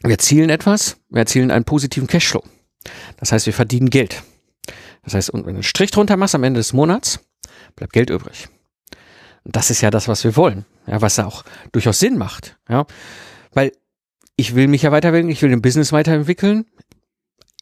Wir 0.02 0.12
erzielen 0.12 0.50
etwas, 0.50 0.98
wir 1.08 1.20
erzielen 1.20 1.50
einen 1.50 1.64
positiven 1.64 2.06
Cashflow. 2.06 2.44
Das 3.16 3.32
heißt, 3.32 3.46
wir 3.46 3.52
verdienen 3.52 3.90
Geld. 3.90 4.22
Das 5.02 5.14
heißt, 5.14 5.32
wenn 5.32 5.42
du 5.42 5.48
einen 5.48 5.62
Strich 5.62 5.90
drunter 5.90 6.16
machst 6.16 6.34
am 6.34 6.44
Ende 6.44 6.60
des 6.60 6.72
Monats, 6.72 7.20
bleibt 7.74 7.92
Geld 7.92 8.10
übrig. 8.10 8.48
Und 9.44 9.56
das 9.56 9.70
ist 9.70 9.80
ja 9.80 9.90
das, 9.90 10.08
was 10.08 10.24
wir 10.24 10.36
wollen. 10.36 10.64
Ja, 10.86 11.02
was 11.02 11.18
auch 11.18 11.44
durchaus 11.72 11.98
Sinn 11.98 12.18
macht. 12.18 12.56
Ja, 12.68 12.86
weil 13.52 13.72
ich 14.36 14.54
will 14.54 14.68
mich 14.68 14.82
ja 14.82 14.92
weiterentwickeln, 14.92 15.30
ich 15.30 15.42
will 15.42 15.50
den 15.50 15.62
Business 15.62 15.92
weiterentwickeln. 15.92 16.66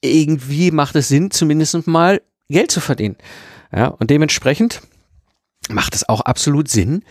Irgendwie 0.05 0.71
macht 0.71 0.97
es 0.97 1.09
Sinn, 1.09 1.31
zumindest 1.31 1.87
mal 1.87 2.21
Geld 2.49 2.71
zu 2.71 2.81
verdienen. 2.81 3.17
Ja, 3.75 3.89
und 3.89 4.11
dementsprechend 4.11 4.83
macht 5.71 5.95
es 5.95 6.09
auch 6.09 6.21
absolut 6.21 6.69
Sinn, 6.69 7.05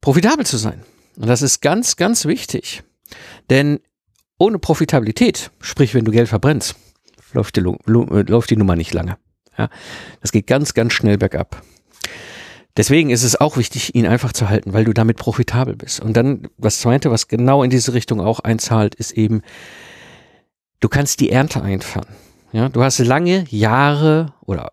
profitabel 0.00 0.46
zu 0.46 0.56
sein. 0.56 0.82
Und 1.16 1.26
das 1.26 1.42
ist 1.42 1.60
ganz, 1.60 1.96
ganz 1.96 2.24
wichtig. 2.24 2.82
Denn 3.50 3.80
ohne 4.38 4.58
Profitabilität, 4.58 5.50
sprich, 5.60 5.94
wenn 5.94 6.04
du 6.04 6.12
Geld 6.12 6.28
verbrennst, 6.28 6.76
läuft 7.32 7.56
die, 7.56 7.60
läuft 7.60 8.50
die 8.50 8.56
Nummer 8.56 8.76
nicht 8.76 8.94
lange. 8.94 9.18
Ja, 9.58 9.68
das 10.20 10.32
geht 10.32 10.46
ganz, 10.46 10.74
ganz 10.74 10.92
schnell 10.92 11.18
bergab. 11.18 11.62
Deswegen 12.76 13.10
ist 13.10 13.22
es 13.22 13.40
auch 13.40 13.56
wichtig, 13.56 13.94
ihn 13.94 14.06
einfach 14.06 14.32
zu 14.32 14.48
halten, 14.48 14.72
weil 14.72 14.84
du 14.84 14.92
damit 14.92 15.16
profitabel 15.16 15.76
bist. 15.76 16.00
Und 16.00 16.16
dann, 16.16 16.48
was 16.58 16.80
zweite, 16.80 17.10
was 17.10 17.28
genau 17.28 17.62
in 17.62 17.70
diese 17.70 17.94
Richtung 17.94 18.20
auch 18.20 18.40
einzahlt, 18.40 18.96
ist 18.96 19.12
eben, 19.12 19.42
du 20.84 20.90
kannst 20.90 21.20
die 21.20 21.30
Ernte 21.30 21.62
einfahren. 21.62 22.14
Ja, 22.52 22.68
du 22.68 22.84
hast 22.84 22.98
lange 22.98 23.46
Jahre 23.48 24.34
oder 24.42 24.70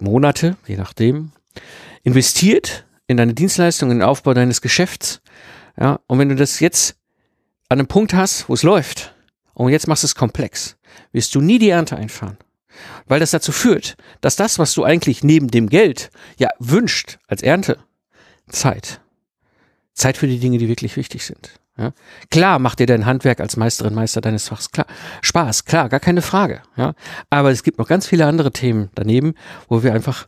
Monate, 0.00 0.56
je 0.66 0.76
nachdem, 0.76 1.30
investiert 2.02 2.84
in 3.06 3.16
deine 3.16 3.32
Dienstleistung, 3.32 3.92
in 3.92 3.98
den 3.98 4.08
Aufbau 4.08 4.34
deines 4.34 4.60
Geschäfts. 4.60 5.20
Ja, 5.78 6.00
und 6.08 6.18
wenn 6.18 6.30
du 6.30 6.34
das 6.34 6.58
jetzt 6.58 6.96
an 7.68 7.78
einem 7.78 7.86
Punkt 7.86 8.12
hast, 8.12 8.48
wo 8.48 8.54
es 8.54 8.64
läuft, 8.64 9.14
und 9.54 9.70
jetzt 9.70 9.86
machst 9.86 10.02
du 10.02 10.06
es 10.06 10.16
komplex, 10.16 10.76
wirst 11.12 11.32
du 11.36 11.40
nie 11.40 11.60
die 11.60 11.70
Ernte 11.70 11.96
einfahren. 11.96 12.38
Weil 13.06 13.20
das 13.20 13.30
dazu 13.30 13.52
führt, 13.52 13.96
dass 14.22 14.34
das, 14.34 14.58
was 14.58 14.74
du 14.74 14.82
eigentlich 14.82 15.22
neben 15.22 15.46
dem 15.46 15.68
Geld 15.68 16.10
ja 16.38 16.50
wünscht 16.58 17.18
als 17.28 17.42
Ernte, 17.42 17.78
Zeit. 18.48 19.00
Zeit 19.94 20.16
für 20.16 20.26
die 20.26 20.40
Dinge, 20.40 20.58
die 20.58 20.68
wirklich 20.68 20.96
wichtig 20.96 21.24
sind. 21.24 21.52
Ja? 21.76 21.92
Klar 22.30 22.58
macht 22.58 22.78
dir 22.78 22.86
dein 22.86 23.06
Handwerk 23.06 23.40
als 23.40 23.56
Meisterin, 23.56 23.94
Meister 23.94 24.20
deines 24.20 24.48
Fachs 24.48 24.70
klar, 24.70 24.86
Spaß, 25.22 25.64
klar, 25.64 25.88
gar 25.88 26.00
keine 26.00 26.22
Frage. 26.22 26.62
Ja? 26.76 26.94
Aber 27.30 27.50
es 27.50 27.62
gibt 27.62 27.78
noch 27.78 27.88
ganz 27.88 28.06
viele 28.06 28.26
andere 28.26 28.52
Themen 28.52 28.90
daneben, 28.94 29.34
wo 29.68 29.82
wir 29.82 29.92
einfach 29.92 30.26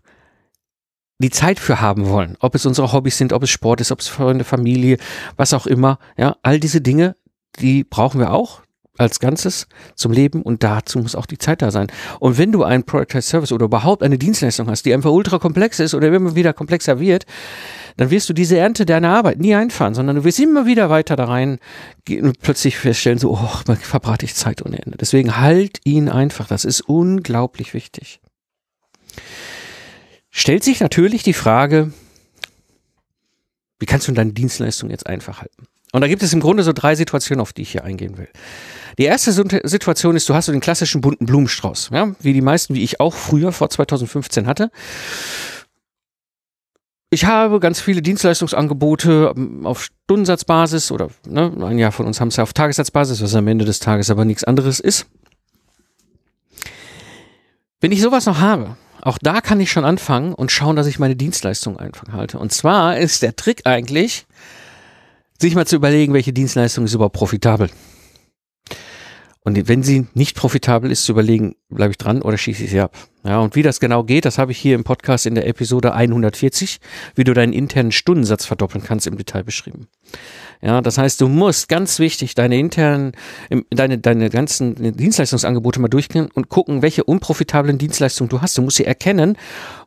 die 1.18 1.30
Zeit 1.30 1.58
für 1.58 1.80
haben 1.80 2.08
wollen. 2.08 2.36
Ob 2.40 2.54
es 2.54 2.64
unsere 2.64 2.92
Hobbys 2.92 3.18
sind, 3.18 3.32
ob 3.32 3.42
es 3.42 3.50
Sport 3.50 3.80
ist, 3.80 3.90
ob 3.90 4.00
es 4.00 4.08
Freunde, 4.08 4.44
Familie, 4.44 4.98
was 5.36 5.52
auch 5.52 5.66
immer. 5.66 5.98
Ja, 6.16 6.36
all 6.42 6.60
diese 6.60 6.80
Dinge, 6.80 7.16
die 7.58 7.82
brauchen 7.82 8.20
wir 8.20 8.32
auch 8.32 8.62
als 8.98 9.20
Ganzes 9.20 9.66
zum 9.94 10.12
Leben 10.12 10.42
und 10.42 10.62
dazu 10.62 10.98
muss 10.98 11.14
auch 11.14 11.26
die 11.26 11.38
Zeit 11.38 11.62
da 11.62 11.70
sein. 11.70 11.86
Und 12.20 12.36
wenn 12.36 12.52
du 12.52 12.64
einen 12.64 12.84
Productized 12.84 13.28
Service 13.28 13.52
oder 13.52 13.66
überhaupt 13.66 14.02
eine 14.02 14.18
Dienstleistung 14.18 14.68
hast, 14.68 14.84
die 14.84 14.92
einfach 14.92 15.10
ultra 15.10 15.38
komplex 15.38 15.80
ist 15.80 15.94
oder 15.94 16.08
immer 16.08 16.34
wieder 16.34 16.52
komplexer 16.52 17.00
wird, 17.00 17.24
dann 17.96 18.10
wirst 18.10 18.28
du 18.28 18.32
diese 18.32 18.58
Ernte 18.58 18.86
deiner 18.86 19.10
Arbeit 19.10 19.38
nie 19.38 19.54
einfahren, 19.54 19.94
sondern 19.94 20.16
du 20.16 20.24
wirst 20.24 20.38
immer 20.38 20.66
wieder 20.66 20.90
weiter 20.90 21.16
da 21.16 21.24
rein 21.24 21.58
gehen 22.04 22.26
und 22.26 22.40
plötzlich 22.40 22.76
feststellen, 22.78 23.18
so, 23.18 23.32
oh, 23.32 23.74
verbrate 23.80 24.24
ich 24.24 24.34
Zeit 24.34 24.64
ohne 24.64 24.78
Ende. 24.78 24.98
Deswegen 24.98 25.38
halt 25.38 25.80
ihn 25.84 26.08
einfach. 26.08 26.46
Das 26.46 26.64
ist 26.64 26.80
unglaublich 26.80 27.74
wichtig. 27.74 28.20
Stellt 30.30 30.62
sich 30.62 30.80
natürlich 30.80 31.22
die 31.22 31.32
Frage, 31.32 31.92
wie 33.80 33.86
kannst 33.86 34.08
du 34.08 34.12
deine 34.12 34.32
Dienstleistung 34.32 34.90
jetzt 34.90 35.06
einfach 35.06 35.40
halten? 35.40 35.66
Und 35.92 36.00
da 36.02 36.08
gibt 36.08 36.22
es 36.22 36.32
im 36.32 36.40
Grunde 36.40 36.62
so 36.62 36.72
drei 36.72 36.94
Situationen, 36.94 37.40
auf 37.40 37.52
die 37.52 37.62
ich 37.62 37.72
hier 37.72 37.84
eingehen 37.84 38.18
will. 38.18 38.28
Die 38.98 39.04
erste 39.04 39.32
Situation 39.32 40.16
ist, 40.16 40.28
du 40.28 40.34
hast 40.34 40.46
so 40.46 40.52
den 40.52 40.60
klassischen 40.60 41.00
bunten 41.00 41.26
Blumenstrauß, 41.26 41.90
ja, 41.92 42.14
wie 42.20 42.32
die 42.32 42.40
meisten, 42.40 42.74
wie 42.74 42.82
ich 42.82 43.00
auch 43.00 43.14
früher 43.14 43.52
vor 43.52 43.70
2015 43.70 44.46
hatte. 44.46 44.70
Ich 47.10 47.24
habe 47.24 47.58
ganz 47.58 47.80
viele 47.80 48.02
Dienstleistungsangebote 48.02 49.32
ähm, 49.34 49.66
auf 49.66 49.88
Stundensatzbasis 50.04 50.90
oder 50.90 51.08
ne, 51.26 51.52
ein 51.62 51.78
Jahr 51.78 51.92
von 51.92 52.06
uns 52.06 52.20
haben 52.20 52.28
es 52.28 52.36
ja 52.36 52.42
auf 52.42 52.52
Tagessatzbasis, 52.52 53.22
was 53.22 53.34
am 53.34 53.48
Ende 53.48 53.64
des 53.64 53.78
Tages 53.78 54.10
aber 54.10 54.26
nichts 54.26 54.44
anderes 54.44 54.78
ist. 54.78 55.06
Wenn 57.80 57.92
ich 57.92 58.02
sowas 58.02 58.26
noch 58.26 58.40
habe, 58.40 58.76
auch 59.00 59.18
da 59.18 59.40
kann 59.40 59.60
ich 59.60 59.70
schon 59.70 59.84
anfangen 59.84 60.34
und 60.34 60.50
schauen, 60.50 60.76
dass 60.76 60.86
ich 60.86 60.98
meine 60.98 61.16
Dienstleistung 61.16 61.78
einfach 61.78 62.12
halte. 62.12 62.38
Und 62.38 62.52
zwar 62.52 62.98
ist 62.98 63.22
der 63.22 63.36
Trick 63.36 63.62
eigentlich, 63.64 64.26
sich 65.40 65.54
mal 65.54 65.66
zu 65.66 65.76
überlegen, 65.76 66.14
welche 66.14 66.32
Dienstleistung 66.32 66.84
ist 66.84 66.94
überhaupt 66.94 67.16
profitabel. 67.16 67.70
Und 69.48 69.66
wenn 69.66 69.82
sie 69.82 70.06
nicht 70.12 70.36
profitabel 70.36 70.90
ist, 70.90 71.04
zu 71.04 71.12
überlegen, 71.12 71.54
bleibe 71.70 71.92
ich 71.92 71.96
dran 71.96 72.20
oder 72.20 72.36
schieße 72.36 72.64
ich 72.64 72.70
sie 72.70 72.80
ab. 72.80 72.94
Ja, 73.24 73.38
und 73.38 73.54
wie 73.54 73.62
das 73.62 73.80
genau 73.80 74.04
geht, 74.04 74.26
das 74.26 74.36
habe 74.36 74.52
ich 74.52 74.58
hier 74.58 74.74
im 74.74 74.84
Podcast 74.84 75.24
in 75.24 75.34
der 75.34 75.46
Episode 75.46 75.94
140, 75.94 76.80
wie 77.14 77.24
du 77.24 77.32
deinen 77.32 77.54
internen 77.54 77.90
Stundensatz 77.90 78.44
verdoppeln 78.44 78.84
kannst, 78.84 79.06
im 79.06 79.16
Detail 79.16 79.44
beschrieben. 79.44 79.88
Ja, 80.60 80.82
das 80.82 80.98
heißt, 80.98 81.20
du 81.20 81.28
musst 81.28 81.68
ganz 81.68 81.98
wichtig 81.98 82.34
deine 82.34 82.58
internen, 82.58 83.12
deine, 83.70 83.96
deine 83.96 84.28
ganzen 84.28 84.96
Dienstleistungsangebote 84.96 85.80
mal 85.80 85.88
durchgehen 85.88 86.28
und 86.34 86.50
gucken, 86.50 86.82
welche 86.82 87.04
unprofitablen 87.04 87.78
Dienstleistungen 87.78 88.28
du 88.28 88.42
hast. 88.42 88.58
Du 88.58 88.62
musst 88.62 88.76
sie 88.76 88.84
erkennen 88.84 89.38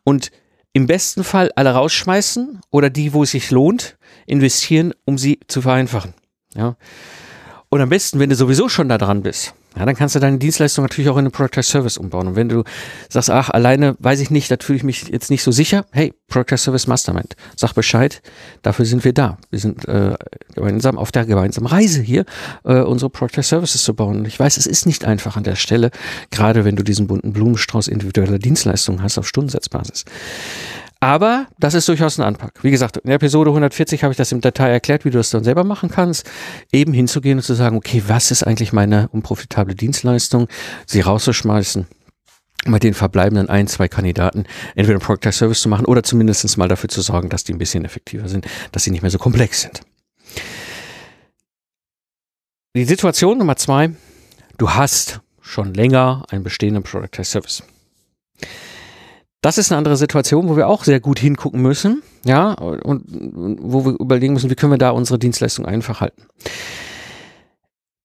und 0.04 0.32
im 0.74 0.88
besten 0.88 1.24
Fall 1.24 1.52
alle 1.56 1.72
rausschmeißen 1.72 2.62
oder 2.70 2.90
die, 2.90 3.14
wo 3.14 3.24
es 3.24 3.32
sich 3.32 3.52
lohnt, 3.52 3.98
investieren, 4.26 4.94
um 5.06 5.18
sie 5.18 5.40
zu 5.48 5.62
vereinfachen. 5.62 6.14
Ja. 6.54 6.76
Und 7.70 7.82
am 7.82 7.90
besten, 7.90 8.20
wenn 8.20 8.30
du 8.30 8.36
sowieso 8.36 8.70
schon 8.70 8.90
da 8.90 8.98
dran 8.98 9.24
bist, 9.24 9.54
ja, 9.78 9.86
dann 9.86 9.96
kannst 9.96 10.16
du 10.16 10.20
deine 10.20 10.38
Dienstleistung 10.38 10.84
natürlich 10.84 11.10
auch 11.10 11.16
in 11.16 11.26
einen 11.26 11.32
Product 11.32 11.64
Service 11.64 11.98
umbauen. 11.98 12.28
Und 12.28 12.36
wenn 12.36 12.50
du 12.50 12.64
sagst, 13.08 13.30
ach, 13.30 13.50
alleine 13.50 13.96
weiß 14.00 14.20
ich 14.20 14.30
nicht, 14.30 14.52
da 14.52 14.58
fühle 14.60 14.78
ich 14.78 14.84
mich 14.84 15.08
jetzt 15.08 15.30
nicht 15.30 15.44
so 15.44 15.52
sicher, 15.52 15.86
hey, 15.92 16.14
Product 16.28 16.58
Service 16.58 16.88
Mastermind, 16.88 17.36
sag 17.56 17.74
Bescheid, 17.74 18.22
dafür 18.64 18.86
sind 18.86 19.06
wir 19.06 19.14
da. 19.14 19.38
Wir 19.50 19.60
sind 19.60 19.88
äh, 19.88 20.16
gemeinsam 20.56 20.98
auf 20.98 21.14
der 21.14 21.26
gemeinsamen 21.26 21.68
Reise 21.68 22.02
hier, 22.02 22.26
äh, 22.66 22.82
unsere 22.82 23.10
Product 23.10 23.44
Services 23.44 23.84
zu 23.84 23.94
bauen. 23.94 24.20
Und 24.20 24.28
ich 24.28 24.38
weiß, 24.38 24.58
es 24.58 24.66
ist 24.66 24.86
nicht 24.86 25.06
einfach 25.06 25.38
an 25.38 25.44
der 25.46 25.56
Stelle, 25.56 25.92
gerade 26.32 26.66
wenn 26.66 26.76
du 26.76 26.84
diesen 26.84 27.08
bunten 27.08 27.32
Blumenstrauß 27.32 27.88
individueller 27.88 28.40
Dienstleistungen 28.40 29.02
hast 29.02 29.18
auf 29.18 29.28
Stundensatzbasis. 29.28 30.04
Aber 31.04 31.48
das 31.58 31.74
ist 31.74 31.88
durchaus 31.90 32.20
ein 32.20 32.24
Anpack. 32.24 32.64
Wie 32.64 32.70
gesagt, 32.70 32.98
in 32.98 33.10
Episode 33.10 33.50
140 33.50 34.04
habe 34.04 34.14
ich 34.14 34.18
das 34.18 34.32
im 34.32 34.40
Detail 34.40 34.70
erklärt, 34.70 35.04
wie 35.04 35.10
du 35.10 35.18
das 35.18 35.32
dann 35.32 35.44
selber 35.44 35.64
machen 35.64 35.90
kannst. 35.90 36.30
Eben 36.72 36.94
hinzugehen 36.94 37.40
und 37.40 37.44
zu 37.44 37.56
sagen, 37.56 37.76
okay, 37.76 38.04
was 38.06 38.30
ist 38.30 38.44
eigentlich 38.44 38.72
meine 38.72 39.10
unprofitable 39.10 39.74
Dienstleistung? 39.74 40.48
Sie 40.86 41.02
rauszuschmeißen 41.02 41.88
mit 42.68 42.84
den 42.84 42.94
verbleibenden 42.94 43.50
ein, 43.50 43.68
zwei 43.68 43.88
Kandidaten 43.88 44.46
entweder 44.76 45.00
einen 45.00 45.06
Product 45.06 45.32
Service 45.32 45.62
zu 45.62 45.70
machen 45.70 45.86
oder 45.86 46.04
zumindest 46.04 46.56
mal 46.60 46.68
dafür 46.68 46.90
zu 46.90 47.02
sorgen, 47.02 47.30
dass 47.30 47.44
die 47.44 47.54
ein 47.54 47.58
bisschen 47.58 47.84
effektiver 47.84 48.30
sind, 48.30 48.46
dass 48.72 48.84
sie 48.84 48.92
nicht 48.92 49.02
mehr 49.02 49.10
so 49.10 49.18
komplex 49.18 49.62
sind. 49.62 49.82
Die 52.76 52.86
Situation 52.86 53.40
Nummer 53.40 53.56
zwei, 53.56 53.90
du 54.60 54.70
hast 54.70 55.22
schon 55.42 55.74
länger 55.74 56.26
einen 56.30 56.44
bestehenden 56.44 56.84
Product 56.84 57.24
Service. 57.24 57.64
Das 59.42 59.58
ist 59.58 59.72
eine 59.72 59.80
andere 59.80 59.98
Situation, 59.98 60.48
wo 60.48 60.56
wir 60.56 60.68
auch 60.68 60.84
sehr 60.84 61.00
gut 61.00 61.18
hingucken 61.18 61.62
müssen, 61.62 62.04
ja, 62.24 62.54
und, 62.54 63.04
wo 63.60 63.86
wir 63.86 64.00
überlegen 64.00 64.34
müssen, 64.34 64.52
wie 64.52 64.56
können 64.56 64.72
wir 64.72 64.78
da 64.78 64.92
unsere 64.92 65.18
Dienstleistung 65.18 65.66
einfach 65.66 66.00
halten. 66.00 66.28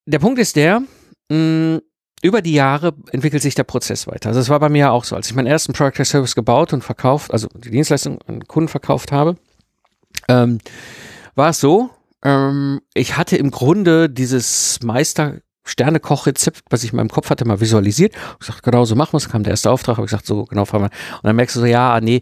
Der 0.06 0.18
Punkt 0.18 0.38
ist 0.38 0.56
der, 0.56 0.82
mh, 1.30 1.80
über 2.22 2.40
die 2.40 2.54
Jahre 2.54 2.94
entwickelt 3.12 3.42
sich 3.42 3.54
der 3.54 3.64
Prozess 3.64 4.06
weiter. 4.06 4.30
Also 4.30 4.40
es 4.40 4.48
war 4.48 4.58
bei 4.58 4.70
mir 4.70 4.92
auch 4.92 5.04
so, 5.04 5.14
als 5.14 5.28
ich 5.28 5.34
meinen 5.34 5.46
ersten 5.46 5.74
Product 5.74 6.04
Service 6.04 6.34
gebaut 6.34 6.72
und 6.72 6.82
verkauft, 6.82 7.30
also 7.32 7.48
die 7.54 7.70
Dienstleistung 7.70 8.18
an 8.26 8.46
Kunden 8.46 8.68
verkauft 8.68 9.12
habe, 9.12 9.36
ähm, 10.28 10.58
war 11.34 11.50
es 11.50 11.60
so, 11.60 11.90
ähm, 12.24 12.80
ich 12.94 13.18
hatte 13.18 13.36
im 13.36 13.50
Grunde 13.50 14.08
dieses 14.08 14.80
Meister 14.82 15.36
Sternekochrezept, 15.66 16.62
was 16.70 16.84
ich 16.84 16.92
in 16.92 16.96
meinem 16.96 17.10
Kopf 17.10 17.28
hatte, 17.28 17.44
mal 17.44 17.60
visualisiert. 17.60 18.14
Ich 18.14 18.46
gesagt, 18.46 18.62
genau 18.62 18.84
so 18.84 18.94
machen 18.94 19.12
wir 19.12 19.18
es. 19.18 19.28
Kam 19.28 19.42
der 19.42 19.50
erste 19.50 19.70
Auftrag, 19.70 19.96
habe 19.96 20.06
ich 20.06 20.10
gesagt, 20.10 20.26
so 20.26 20.44
genau 20.44 20.64
fahren 20.64 20.82
wir. 20.82 20.90
Und 21.16 21.24
dann 21.24 21.36
merkst 21.36 21.56
du 21.56 21.60
so, 21.60 21.66
ja, 21.66 22.00
nee, 22.00 22.20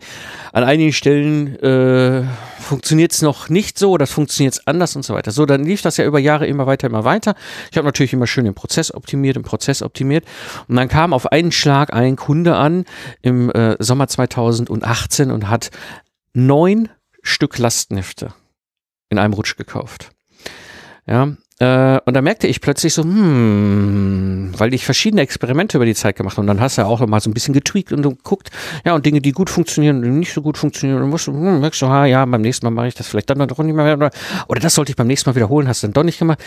an 0.52 0.64
einigen 0.64 0.92
Stellen 0.92 1.54
äh, 1.60 2.24
funktioniert 2.58 3.12
es 3.12 3.22
noch 3.22 3.48
nicht 3.48 3.78
so, 3.78 3.98
das 3.98 4.10
funktioniert 4.10 4.60
anders 4.64 4.96
und 4.96 5.04
so 5.04 5.14
weiter. 5.14 5.30
So, 5.30 5.46
dann 5.46 5.64
lief 5.64 5.82
das 5.82 5.98
ja 5.98 6.06
über 6.06 6.18
Jahre 6.18 6.46
immer 6.46 6.66
weiter, 6.66 6.86
immer 6.86 7.04
weiter. 7.04 7.34
Ich 7.70 7.76
habe 7.76 7.86
natürlich 7.86 8.14
immer 8.14 8.26
schön 8.26 8.46
den 8.46 8.54
Prozess 8.54 8.92
optimiert, 8.92 9.36
den 9.36 9.42
Prozess 9.42 9.82
optimiert. 9.82 10.24
Und 10.66 10.76
dann 10.76 10.88
kam 10.88 11.12
auf 11.12 11.30
einen 11.30 11.52
Schlag 11.52 11.92
ein 11.92 12.16
Kunde 12.16 12.56
an 12.56 12.86
im 13.20 13.50
äh, 13.50 13.76
Sommer 13.78 14.08
2018 14.08 15.30
und 15.30 15.48
hat 15.48 15.70
neun 16.32 16.88
Stück 17.22 17.58
Lastenhefte 17.58 18.32
in 19.10 19.18
einem 19.18 19.34
Rutsch 19.34 19.56
gekauft. 19.56 20.10
Ja, 21.06 21.36
äh, 21.61 22.00
und 22.04 22.14
da 22.14 22.20
merkte 22.20 22.49
ich 22.49 22.61
plötzlich 22.61 22.94
so, 22.94 23.02
hm, 23.02 24.52
weil 24.56 24.75
ich 24.75 24.84
verschiedene 24.84 25.23
Experimente 25.23 25.78
über 25.78 25.87
die 25.87 25.94
Zeit 25.94 26.16
gemacht 26.16 26.37
habe. 26.37 26.42
Und 26.42 26.49
dann 26.49 26.61
hast 26.61 26.78
du 26.78 26.82
ja 26.82 26.88
auch 26.88 27.04
mal 27.06 27.20
so 27.20 27.30
ein 27.30 27.34
bisschen 27.34 27.54
getweakt 27.54 27.92
und 27.92 28.02
geguckt, 28.02 28.50
ja, 28.84 28.94
und 28.94 29.06
Dinge, 29.06 29.20
die 29.20 29.32
gut 29.32 29.50
funktionieren 29.50 30.04
und 30.04 30.18
nicht 30.18 30.32
so 30.32 30.42
gut 30.42 30.58
funktionieren. 30.58 31.02
Und 31.02 31.11
musst 31.11 31.28
du, 31.28 31.32
hm, 31.32 31.61
merkst 31.61 31.80
du, 31.82 31.87
ah, 31.87 32.06
ja, 32.06 32.25
beim 32.25 32.40
nächsten 32.40 32.66
Mal 32.66 32.70
mache 32.70 32.88
ich 32.88 32.94
das 32.94 33.06
vielleicht 33.06 33.30
dann 33.30 33.46
doch 33.46 33.58
nicht 33.58 33.75
mehr. 33.75 33.96
Oder, 33.96 34.11
oder 34.49 34.61
das 34.61 34.75
sollte 34.75 34.90
ich 34.90 34.96
beim 34.96 35.06
nächsten 35.06 35.30
Mal 35.30 35.37
wiederholen, 35.37 35.68
hast 35.68 35.82
du 35.82 35.87
dann 35.87 35.94
doch 35.94 36.02
nicht 36.02 36.18
gemacht. 36.18 36.42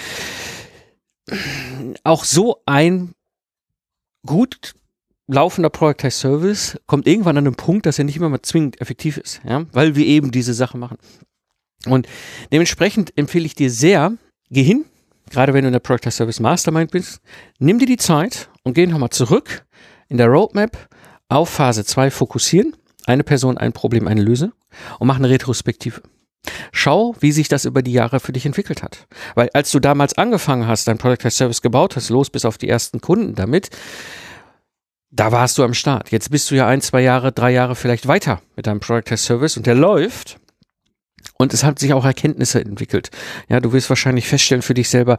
Auch 2.03 2.23
so 2.25 2.61
ein 2.65 3.13
gut 4.25 4.75
laufender 5.27 5.69
Productized 5.69 6.19
Service 6.19 6.79
kommt 6.85 7.07
irgendwann 7.07 7.37
an 7.37 7.47
einen 7.47 7.55
Punkt, 7.55 7.85
dass 7.85 7.97
er 7.97 8.05
nicht 8.05 8.17
immer 8.17 8.29
mal 8.29 8.41
zwingend 8.41 8.81
effektiv 8.81 9.17
ist, 9.17 9.41
ja, 9.47 9.65
weil 9.71 9.95
wir 9.95 10.05
eben 10.05 10.31
diese 10.31 10.53
Sache 10.53 10.77
machen. 10.77 10.97
Und 11.85 12.07
dementsprechend 12.51 13.17
empfehle 13.17 13.45
ich 13.45 13.55
dir 13.55 13.69
sehr, 13.69 14.13
geh 14.49 14.63
hin, 14.63 14.85
gerade 15.29 15.53
wenn 15.53 15.61
du 15.61 15.67
in 15.67 15.73
der 15.73 15.79
Project 15.79 16.13
Service 16.13 16.39
Mastermind 16.39 16.91
bist, 16.91 17.21
nimm 17.59 17.79
dir 17.79 17.85
die 17.85 17.97
Zeit 17.97 18.49
und 18.63 18.73
geh 18.73 18.87
nochmal 18.87 19.09
zurück 19.09 19.65
in 20.09 20.17
der 20.17 20.27
Roadmap 20.27 20.89
auf 21.29 21.49
Phase 21.49 21.85
2 21.85 22.11
fokussieren. 22.11 22.75
Eine 23.05 23.23
Person, 23.23 23.57
ein 23.57 23.73
Problem, 23.73 24.07
eine 24.07 24.21
Lösung 24.21 24.51
und 24.99 25.07
mach 25.07 25.17
eine 25.17 25.29
Retrospektive. 25.29 26.01
Schau, 26.71 27.15
wie 27.19 27.31
sich 27.31 27.47
das 27.47 27.65
über 27.65 27.81
die 27.81 27.93
Jahre 27.93 28.19
für 28.19 28.31
dich 28.31 28.45
entwickelt 28.45 28.83
hat. 28.83 29.07
Weil 29.35 29.49
als 29.53 29.71
du 29.71 29.79
damals 29.79 30.17
angefangen 30.17 30.67
hast, 30.67 30.87
dein 30.87 30.97
Product 30.97 31.25
as 31.25 31.37
Service 31.37 31.61
gebaut 31.61 31.95
hast, 31.95 32.09
los 32.09 32.29
bis 32.29 32.45
auf 32.45 32.57
die 32.57 32.69
ersten 32.69 33.01
Kunden 33.01 33.35
damit, 33.35 33.69
da 35.09 35.31
warst 35.31 35.57
du 35.57 35.63
am 35.63 35.73
Start. 35.73 36.11
Jetzt 36.11 36.31
bist 36.31 36.51
du 36.51 36.55
ja 36.55 36.67
ein, 36.67 36.81
zwei 36.81 37.01
Jahre, 37.01 37.31
drei 37.31 37.51
Jahre 37.51 37.75
vielleicht 37.75 38.07
weiter 38.07 38.41
mit 38.55 38.67
deinem 38.67 38.79
Product 38.79 39.11
as 39.11 39.25
Service 39.25 39.57
und 39.57 39.65
der 39.65 39.75
läuft. 39.75 40.39
Und 41.37 41.53
es 41.53 41.63
hat 41.63 41.79
sich 41.79 41.93
auch 41.93 42.05
Erkenntnisse 42.05 42.61
entwickelt. 42.61 43.09
Ja, 43.49 43.59
du 43.59 43.73
wirst 43.73 43.89
wahrscheinlich 43.89 44.27
feststellen 44.27 44.61
für 44.61 44.73
dich 44.73 44.89
selber, 44.89 45.17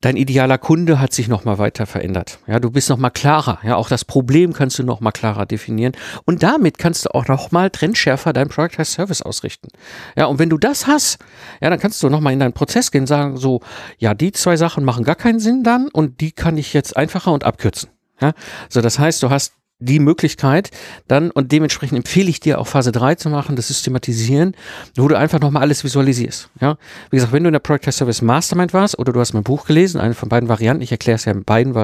dein 0.00 0.16
idealer 0.16 0.58
Kunde 0.58 1.00
hat 1.00 1.12
sich 1.12 1.26
nochmal 1.28 1.58
weiter 1.58 1.86
verändert. 1.86 2.38
Ja, 2.46 2.60
du 2.60 2.70
bist 2.70 2.88
nochmal 2.88 3.10
klarer. 3.10 3.58
Ja, 3.64 3.76
auch 3.76 3.88
das 3.88 4.04
Problem 4.04 4.52
kannst 4.52 4.78
du 4.78 4.84
nochmal 4.84 5.12
klarer 5.12 5.44
definieren. 5.44 5.92
Und 6.24 6.42
damit 6.42 6.78
kannst 6.78 7.04
du 7.04 7.14
auch 7.14 7.26
nochmal 7.26 7.70
trendschärfer 7.70 8.32
dein 8.32 8.48
Product 8.48 8.78
as 8.78 8.92
Service 8.92 9.22
ausrichten. 9.22 9.68
Ja, 10.16 10.26
und 10.26 10.38
wenn 10.38 10.50
du 10.50 10.58
das 10.58 10.86
hast, 10.86 11.18
ja, 11.60 11.68
dann 11.68 11.80
kannst 11.80 12.02
du 12.02 12.08
nochmal 12.08 12.32
in 12.32 12.40
deinen 12.40 12.52
Prozess 12.52 12.90
gehen 12.90 13.02
und 13.02 13.06
sagen 13.08 13.36
so, 13.36 13.60
ja, 13.98 14.14
die 14.14 14.32
zwei 14.32 14.56
Sachen 14.56 14.84
machen 14.84 15.04
gar 15.04 15.16
keinen 15.16 15.40
Sinn 15.40 15.64
dann 15.64 15.88
und 15.88 16.20
die 16.20 16.32
kann 16.32 16.56
ich 16.56 16.72
jetzt 16.72 16.96
einfacher 16.96 17.32
und 17.32 17.44
abkürzen. 17.44 17.90
Ja, 18.20 18.32
so 18.68 18.80
das 18.80 18.98
heißt, 18.98 19.22
du 19.22 19.30
hast 19.30 19.54
die 19.80 20.00
Möglichkeit 20.00 20.70
dann 21.06 21.30
und 21.30 21.52
dementsprechend 21.52 21.98
empfehle 21.98 22.28
ich 22.28 22.40
dir 22.40 22.58
auch 22.58 22.66
Phase 22.66 22.90
3 22.92 23.14
zu 23.14 23.30
machen, 23.30 23.56
das 23.56 23.68
Systematisieren, 23.68 24.54
wo 24.96 25.06
du 25.06 25.16
einfach 25.16 25.40
nochmal 25.40 25.62
alles 25.62 25.84
visualisierst. 25.84 26.50
Ja, 26.60 26.76
wie 27.10 27.16
gesagt, 27.16 27.32
wenn 27.32 27.44
du 27.44 27.48
in 27.48 27.52
der 27.52 27.60
Project 27.60 27.92
Service 27.92 28.20
Mastermind 28.22 28.72
warst 28.72 28.98
oder 28.98 29.12
du 29.12 29.20
hast 29.20 29.34
mein 29.34 29.44
Buch 29.44 29.66
gelesen, 29.66 30.00
eine 30.00 30.14
von 30.14 30.28
beiden 30.28 30.48
Varianten, 30.48 30.82
ich 30.82 30.90
erkläre 30.90 31.16
es 31.16 31.24
ja 31.24 31.32
in 31.32 31.44
beiden, 31.44 31.74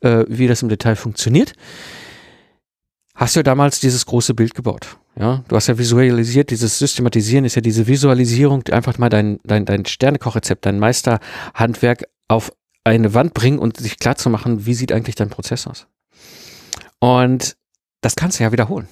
äh, 0.00 0.24
wie 0.28 0.46
das 0.46 0.62
im 0.62 0.68
Detail 0.68 0.94
funktioniert, 0.94 1.54
hast 3.14 3.34
du 3.34 3.40
ja 3.40 3.44
damals 3.44 3.80
dieses 3.80 4.06
große 4.06 4.34
Bild 4.34 4.54
gebaut. 4.54 4.96
Ja, 5.18 5.44
du 5.48 5.56
hast 5.56 5.66
ja 5.66 5.76
visualisiert, 5.76 6.50
dieses 6.50 6.78
Systematisieren 6.78 7.44
ist 7.44 7.54
ja 7.54 7.60
diese 7.60 7.86
Visualisierung, 7.86 8.62
einfach 8.70 8.98
mal 8.98 9.10
dein, 9.10 9.40
dein, 9.44 9.66
dein 9.66 9.84
Sternekochrezept, 9.84 10.64
dein 10.64 10.78
Meisterhandwerk 10.78 12.04
auf 12.28 12.52
eine 12.84 13.14
Wand 13.14 13.34
bringen 13.34 13.58
und 13.58 13.76
sich 13.76 13.98
klar 13.98 14.16
zu 14.16 14.30
machen, 14.30 14.64
wie 14.64 14.74
sieht 14.74 14.90
eigentlich 14.90 15.16
dein 15.16 15.28
Prozess 15.28 15.66
aus. 15.66 15.86
Und 17.02 17.56
das 18.00 18.14
kannst 18.14 18.38
du 18.38 18.44
ja 18.44 18.52
wiederholen. 18.52 18.86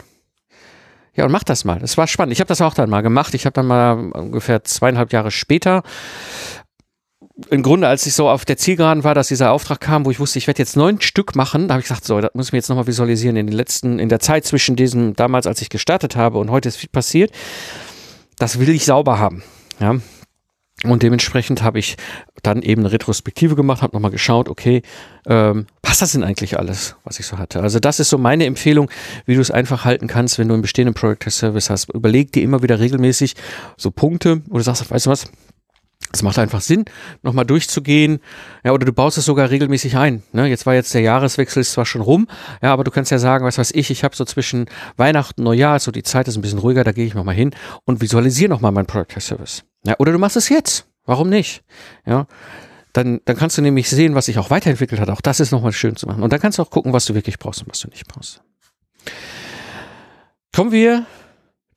Ja, 1.14 1.27
und 1.27 1.31
mach 1.31 1.44
das 1.44 1.64
mal. 1.64 1.79
Das 1.79 1.96
war 1.96 2.09
spannend. 2.09 2.33
Ich 2.33 2.40
habe 2.40 2.49
das 2.49 2.61
auch 2.61 2.75
dann 2.75 2.90
mal 2.90 3.03
gemacht. 3.03 3.35
Ich 3.35 3.46
habe 3.46 3.55
dann 3.55 3.68
mal 3.68 4.11
ungefähr 4.11 4.64
zweieinhalb 4.64 5.12
Jahre 5.12 5.31
später, 5.31 5.85
im 7.51 7.62
Grunde, 7.62 7.87
als 7.87 8.05
ich 8.07 8.14
so 8.14 8.29
auf 8.29 8.44
der 8.44 8.57
Zielgeraden 8.57 9.05
war, 9.05 9.14
dass 9.14 9.29
dieser 9.29 9.53
Auftrag 9.53 9.81
kam, 9.81 10.05
wo 10.05 10.11
ich 10.11 10.18
wusste, 10.18 10.38
ich 10.38 10.49
werde 10.49 10.59
jetzt 10.59 10.77
neun 10.77 11.01
Stück 11.01 11.37
machen, 11.37 11.68
da 11.68 11.75
habe 11.75 11.81
ich 11.81 11.88
gesagt, 11.88 12.05
so, 12.05 12.20
das 12.20 12.33
muss 12.35 12.49
ich 12.49 12.53
mir 12.53 12.59
jetzt 12.59 12.68
nochmal 12.68 12.88
visualisieren. 12.88 13.37
In 13.37 13.46
den 13.46 13.57
letzten, 13.57 14.01
in 14.01 14.09
der 14.09 14.18
Zeit 14.18 14.44
zwischen 14.44 14.75
diesem, 14.75 15.14
damals, 15.14 15.46
als 15.46 15.62
ich 15.62 15.70
gestartet 15.70 16.16
habe 16.16 16.38
und 16.38 16.51
heute 16.51 16.68
ist 16.68 16.77
viel 16.77 16.90
passiert, 16.90 17.33
das 18.38 18.59
will 18.59 18.68
ich 18.70 18.85
sauber 18.85 19.20
haben. 19.20 19.42
Ja, 19.79 19.96
und 20.84 21.02
dementsprechend 21.02 21.62
habe 21.62 21.78
ich 21.78 21.96
dann 22.42 22.62
eben 22.62 22.82
eine 22.82 22.92
Retrospektive 22.92 23.54
gemacht, 23.54 23.82
habe 23.82 23.94
nochmal 23.94 24.10
geschaut, 24.10 24.48
okay, 24.48 24.80
ähm, 25.26 25.66
passt 25.82 26.00
das 26.00 26.12
denn 26.12 26.24
eigentlich 26.24 26.58
alles, 26.58 26.96
was 27.04 27.20
ich 27.20 27.26
so 27.26 27.36
hatte? 27.36 27.60
Also 27.60 27.80
das 27.80 28.00
ist 28.00 28.08
so 28.08 28.16
meine 28.16 28.46
Empfehlung, 28.46 28.90
wie 29.26 29.34
du 29.34 29.42
es 29.42 29.50
einfach 29.50 29.84
halten 29.84 30.06
kannst, 30.06 30.38
wenn 30.38 30.48
du 30.48 30.54
einen 30.54 30.62
bestehenden 30.62 30.94
Product 30.94 31.30
Service 31.30 31.68
hast. 31.68 31.90
Überleg 31.92 32.32
dir 32.32 32.42
immer 32.42 32.62
wieder 32.62 32.80
regelmäßig 32.80 33.34
so 33.76 33.90
Punkte, 33.90 34.40
wo 34.48 34.56
du 34.56 34.64
sagst, 34.64 34.90
weißt 34.90 35.06
du 35.06 35.10
was, 35.10 35.30
es 36.12 36.22
macht 36.22 36.38
einfach 36.38 36.60
Sinn, 36.60 36.86
nochmal 37.22 37.44
durchzugehen. 37.44 38.20
Ja, 38.64 38.72
oder 38.72 38.84
du 38.84 38.92
baust 38.92 39.18
es 39.18 39.26
sogar 39.26 39.50
regelmäßig 39.50 39.96
ein. 39.96 40.22
Ne? 40.32 40.48
Jetzt 40.48 40.66
war 40.66 40.74
jetzt 40.74 40.92
der 40.94 41.02
Jahreswechsel 41.02 41.60
ist 41.60 41.72
zwar 41.72 41.86
schon 41.86 42.00
rum, 42.00 42.26
ja, 42.62 42.72
aber 42.72 42.84
du 42.84 42.90
kannst 42.90 43.10
ja 43.10 43.18
sagen, 43.18 43.44
was 43.44 43.58
weiß 43.58 43.72
ich, 43.72 43.90
ich 43.90 44.02
habe 44.02 44.16
so 44.16 44.24
zwischen 44.24 44.66
Weihnachten 44.96 45.42
Neujahr, 45.42 45.78
so 45.78 45.92
die 45.92 46.02
Zeit 46.02 46.26
ist 46.26 46.36
ein 46.36 46.42
bisschen 46.42 46.58
ruhiger, 46.58 46.84
da 46.84 46.92
gehe 46.92 47.06
ich 47.06 47.14
nochmal 47.14 47.34
hin 47.34 47.50
und 47.84 48.00
visualisiere 48.00 48.48
nochmal 48.48 48.72
meinen 48.72 48.86
Product 48.86 49.20
Service. 49.20 49.62
Ja, 49.84 49.94
oder 49.98 50.12
du 50.12 50.18
machst 50.18 50.36
es 50.36 50.48
jetzt. 50.48 50.86
Warum 51.04 51.28
nicht? 51.28 51.62
Ja. 52.06 52.26
Dann, 52.92 53.20
dann 53.24 53.36
kannst 53.36 53.56
du 53.56 53.62
nämlich 53.62 53.88
sehen, 53.88 54.14
was 54.14 54.26
sich 54.26 54.38
auch 54.38 54.50
weiterentwickelt 54.50 55.00
hat. 55.00 55.10
Auch 55.10 55.20
das 55.20 55.40
ist 55.40 55.52
nochmal 55.52 55.72
schön 55.72 55.96
zu 55.96 56.06
machen. 56.06 56.22
Und 56.22 56.32
dann 56.32 56.40
kannst 56.40 56.58
du 56.58 56.62
auch 56.62 56.70
gucken, 56.70 56.92
was 56.92 57.04
du 57.04 57.14
wirklich 57.14 57.38
brauchst 57.38 57.62
und 57.62 57.70
was 57.70 57.80
du 57.80 57.88
nicht 57.88 58.06
brauchst. 58.08 58.42
Kommen 60.54 60.72
wir 60.72 61.06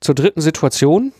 zur 0.00 0.14
dritten 0.14 0.40
Situation 0.40 1.12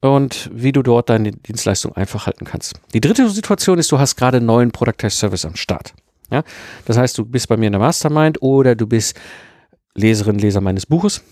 und 0.00 0.50
wie 0.52 0.72
du 0.72 0.82
dort 0.82 1.08
deine 1.08 1.32
Dienstleistung 1.32 1.94
einfach 1.94 2.26
halten 2.26 2.44
kannst. 2.44 2.74
Die 2.92 3.00
dritte 3.00 3.28
Situation 3.30 3.78
ist, 3.78 3.90
du 3.92 3.98
hast 3.98 4.16
gerade 4.16 4.38
einen 4.38 4.46
neuen 4.46 4.72
Product 4.72 5.08
Service 5.08 5.44
am 5.44 5.56
Start. 5.56 5.94
Ja? 6.30 6.42
Das 6.84 6.98
heißt, 6.98 7.16
du 7.16 7.24
bist 7.24 7.48
bei 7.48 7.56
mir 7.56 7.66
in 7.66 7.72
der 7.72 7.80
Mastermind 7.80 8.42
oder 8.42 8.74
du 8.74 8.86
bist 8.86 9.16
Leserin, 9.94 10.38
Leser 10.38 10.60
meines 10.60 10.86
Buches 10.86 11.22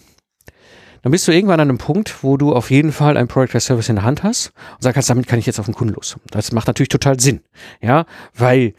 dann 1.04 1.12
bist 1.12 1.28
du 1.28 1.32
irgendwann 1.32 1.60
an 1.60 1.68
einem 1.68 1.76
Punkt, 1.76 2.24
wo 2.24 2.38
du 2.38 2.54
auf 2.54 2.70
jeden 2.70 2.90
Fall 2.90 3.18
ein 3.18 3.28
Product 3.28 3.54
as 3.54 3.66
Service 3.66 3.90
in 3.90 3.96
der 3.96 4.04
Hand 4.04 4.22
hast 4.22 4.52
und 4.76 4.84
sagst, 4.84 5.10
damit 5.10 5.26
kann 5.26 5.38
ich 5.38 5.44
jetzt 5.44 5.60
auf 5.60 5.66
den 5.66 5.74
Kunden 5.74 5.92
los. 5.92 6.16
Das 6.30 6.50
macht 6.50 6.66
natürlich 6.66 6.88
total 6.88 7.20
Sinn. 7.20 7.42
Ja, 7.82 8.06
weil 8.32 8.72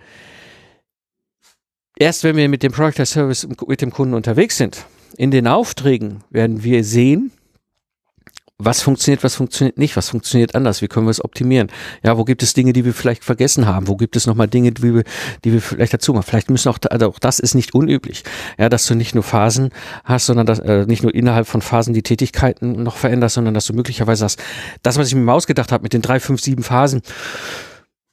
erst 1.96 2.24
wenn 2.24 2.36
wir 2.36 2.50
mit 2.50 2.64
dem 2.64 2.72
Product 2.72 3.00
as 3.00 3.12
Service 3.12 3.48
mit 3.68 3.80
dem 3.80 3.92
Kunden 3.92 4.16
unterwegs 4.16 4.58
sind, 4.58 4.88
in 5.18 5.30
den 5.30 5.48
Aufträgen 5.48 6.24
werden 6.32 6.64
wir 6.64 6.84
sehen, 6.84 7.32
was 8.58 8.82
funktioniert, 8.82 9.24
was 9.24 9.36
funktioniert 9.36 9.78
nicht, 9.78 9.98
was 9.98 10.10
funktioniert 10.10 10.56
anders, 10.56 10.82
wie 10.82 10.88
können 10.88 11.06
wir 11.06 11.12
es 11.12 11.24
optimieren? 11.24 11.70
Ja, 12.04 12.18
wo 12.18 12.24
gibt 12.24 12.42
es 12.42 12.54
Dinge, 12.54 12.72
die 12.72 12.86
wir 12.86 12.94
vielleicht 12.94 13.26
vergessen 13.26 13.66
haben? 13.66 13.90
Wo 13.90 13.98
gibt 13.98 14.16
es 14.16 14.28
nochmal 14.28 14.48
Dinge, 14.48 14.72
die 14.72 14.96
wir, 14.96 15.04
die 15.44 15.52
wir 15.52 15.62
vielleicht 15.62 15.94
dazu 15.94 16.14
machen? 16.14 16.24
Vielleicht 16.24 16.50
müssen 16.50 16.70
auch, 16.70 16.78
also 16.90 17.08
auch 17.10 17.20
das 17.20 17.40
ist 17.40 17.54
nicht 17.54 17.74
unüblich. 17.74 18.24
Ja, 18.58 18.70
dass 18.70 18.88
du 18.88 18.96
nicht 18.96 19.14
nur 19.14 19.24
Phasen 19.24 19.72
hast, 20.06 20.28
sondern 20.28 20.46
dass, 20.46 20.60
äh, 20.60 20.86
nicht 20.86 21.04
nur 21.04 21.14
innerhalb 21.14 21.48
von 21.48 21.62
Phasen 21.62 21.94
die 21.94 22.04
Tätigkeiten 22.04 22.82
noch 22.82 22.96
veränderst, 22.96 23.36
sondern 23.36 23.54
dass 23.54 23.66
du 23.66 23.74
möglicherweise 23.74 24.24
hast, 24.24 24.42
das, 24.84 24.98
was 24.98 25.10
ich 25.10 25.16
mir 25.16 25.34
ausgedacht 25.34 25.74
habe 25.74 25.84
mit 25.84 25.92
den 25.92 26.02
drei, 26.02 26.22
fünf, 26.22 26.40
sieben 26.40 26.64
Phasen, 26.64 27.02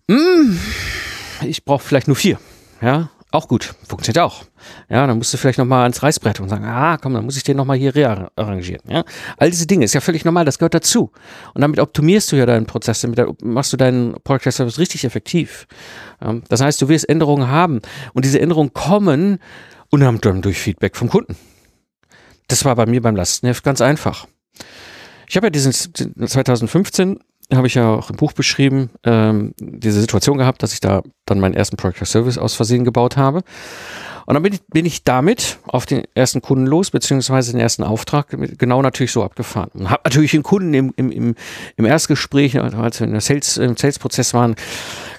mh, 0.09 0.17
hm, 0.17 0.59
ich 1.47 1.65
brauche 1.65 1.85
vielleicht 1.85 2.09
nur 2.09 2.17
vier. 2.17 2.39
Ja, 2.81 3.11
auch 3.33 3.49
gut, 3.49 3.75
funktioniert 3.89 4.23
auch. 4.25 4.45
Ja, 4.89 5.07
dann 5.07 5.19
musst 5.19 5.33
du 5.33 5.39
vielleicht 5.39 5.59
nochmal 5.59 5.83
ans 5.83 6.03
Reißbrett 6.03 6.39
und 6.39 6.49
sagen, 6.49 6.65
ah, 6.65 6.99
komm, 6.99 7.15
dann 7.15 7.25
muss 7.25 7.37
ich 7.37 7.43
den 7.43 7.57
nochmal 7.57 7.77
hier 7.79 7.95
rearrangieren. 7.95 8.83
Ja, 8.89 9.05
all 9.39 9.51
diese 9.51 9.67
Dinge 9.67 9.85
ist 9.85 9.95
ja 9.95 10.01
völlig 10.01 10.25
normal, 10.25 10.45
das 10.45 10.59
gehört 10.59 10.75
dazu. 10.75 11.11
Und 11.55 11.63
damit 11.63 11.81
optimierst 11.81 12.31
du 12.31 12.37
ja 12.37 12.47
deinen 12.47 12.67
Prozess, 12.67 13.01
damit 13.01 13.43
machst 13.43 13.73
du 13.73 13.77
deinen 13.77 14.15
Podcast 14.23 14.59
Service 14.59 14.79
richtig 14.79 15.05
effektiv. 15.05 15.67
Das 16.49 16.61
heißt, 16.61 16.81
du 16.81 16.89
wirst 16.89 17.09
Änderungen 17.09 17.49
haben 17.49 17.81
und 18.13 18.25
diese 18.25 18.41
Änderungen 18.41 18.73
kommen 18.73 19.39
unter 19.91 20.09
anderem 20.09 20.43
durch 20.43 20.59
Feedback 20.59 20.97
vom 20.97 21.09
Kunden. 21.09 21.37
Das 22.49 22.65
war 22.65 22.77
bei 22.77 22.87
mir 22.87 23.01
beim 23.01 23.17
Lastenheft 23.17 23.65
ganz 23.65 23.81
einfach. 23.81 24.27
Ich 25.27 25.37
habe 25.37 25.47
ja 25.47 25.51
diesen 25.51 25.73
2015 25.73 27.19
habe 27.57 27.67
ich 27.67 27.75
ja 27.75 27.95
auch 27.95 28.11
im 28.11 28.17
Buch 28.17 28.33
beschrieben, 28.33 28.91
ähm, 29.05 29.55
diese 29.59 30.01
Situation 30.01 30.39
gehabt, 30.39 30.63
dass 30.63 30.73
ich 30.73 30.81
da 30.81 31.03
dann 31.27 31.41
meinen 31.41 31.55
ersten 31.55 31.77
Project 31.77 32.07
Service 32.07 32.39
aus 32.39 32.55
Versehen 32.55 32.85
gebaut 32.85 33.17
habe. 33.17 33.43
Und 34.27 34.35
dann 34.35 34.43
bin 34.43 34.53
ich, 34.53 34.61
bin 34.69 34.87
ich 34.87 35.05
damit 35.05 35.59
auf 35.67 35.87
den 35.87 36.05
ersten 36.15 36.43
Kunden 36.43 36.67
los, 36.67 36.91
beziehungsweise 36.91 37.53
den 37.53 37.61
ersten 37.61 37.83
Auftrag 37.83 38.29
genau 38.59 38.83
natürlich 38.83 39.13
so 39.13 39.25
abgefahren. 39.25 39.71
Und 39.75 39.91
habe 39.91 40.03
natürlich 40.05 40.31
den 40.31 40.43
Kunden 40.43 40.73
im, 40.75 40.93
im, 40.97 41.11
im, 41.11 41.35
im 41.77 41.85
Erstgespräch, 41.85 42.59
als 42.59 43.01
wir 43.01 43.07
in 43.07 43.13
der 43.13 43.21
Sales, 43.21 43.57
im 43.57 43.77
Sales-Prozess 43.77 44.33
waren, 44.33 44.55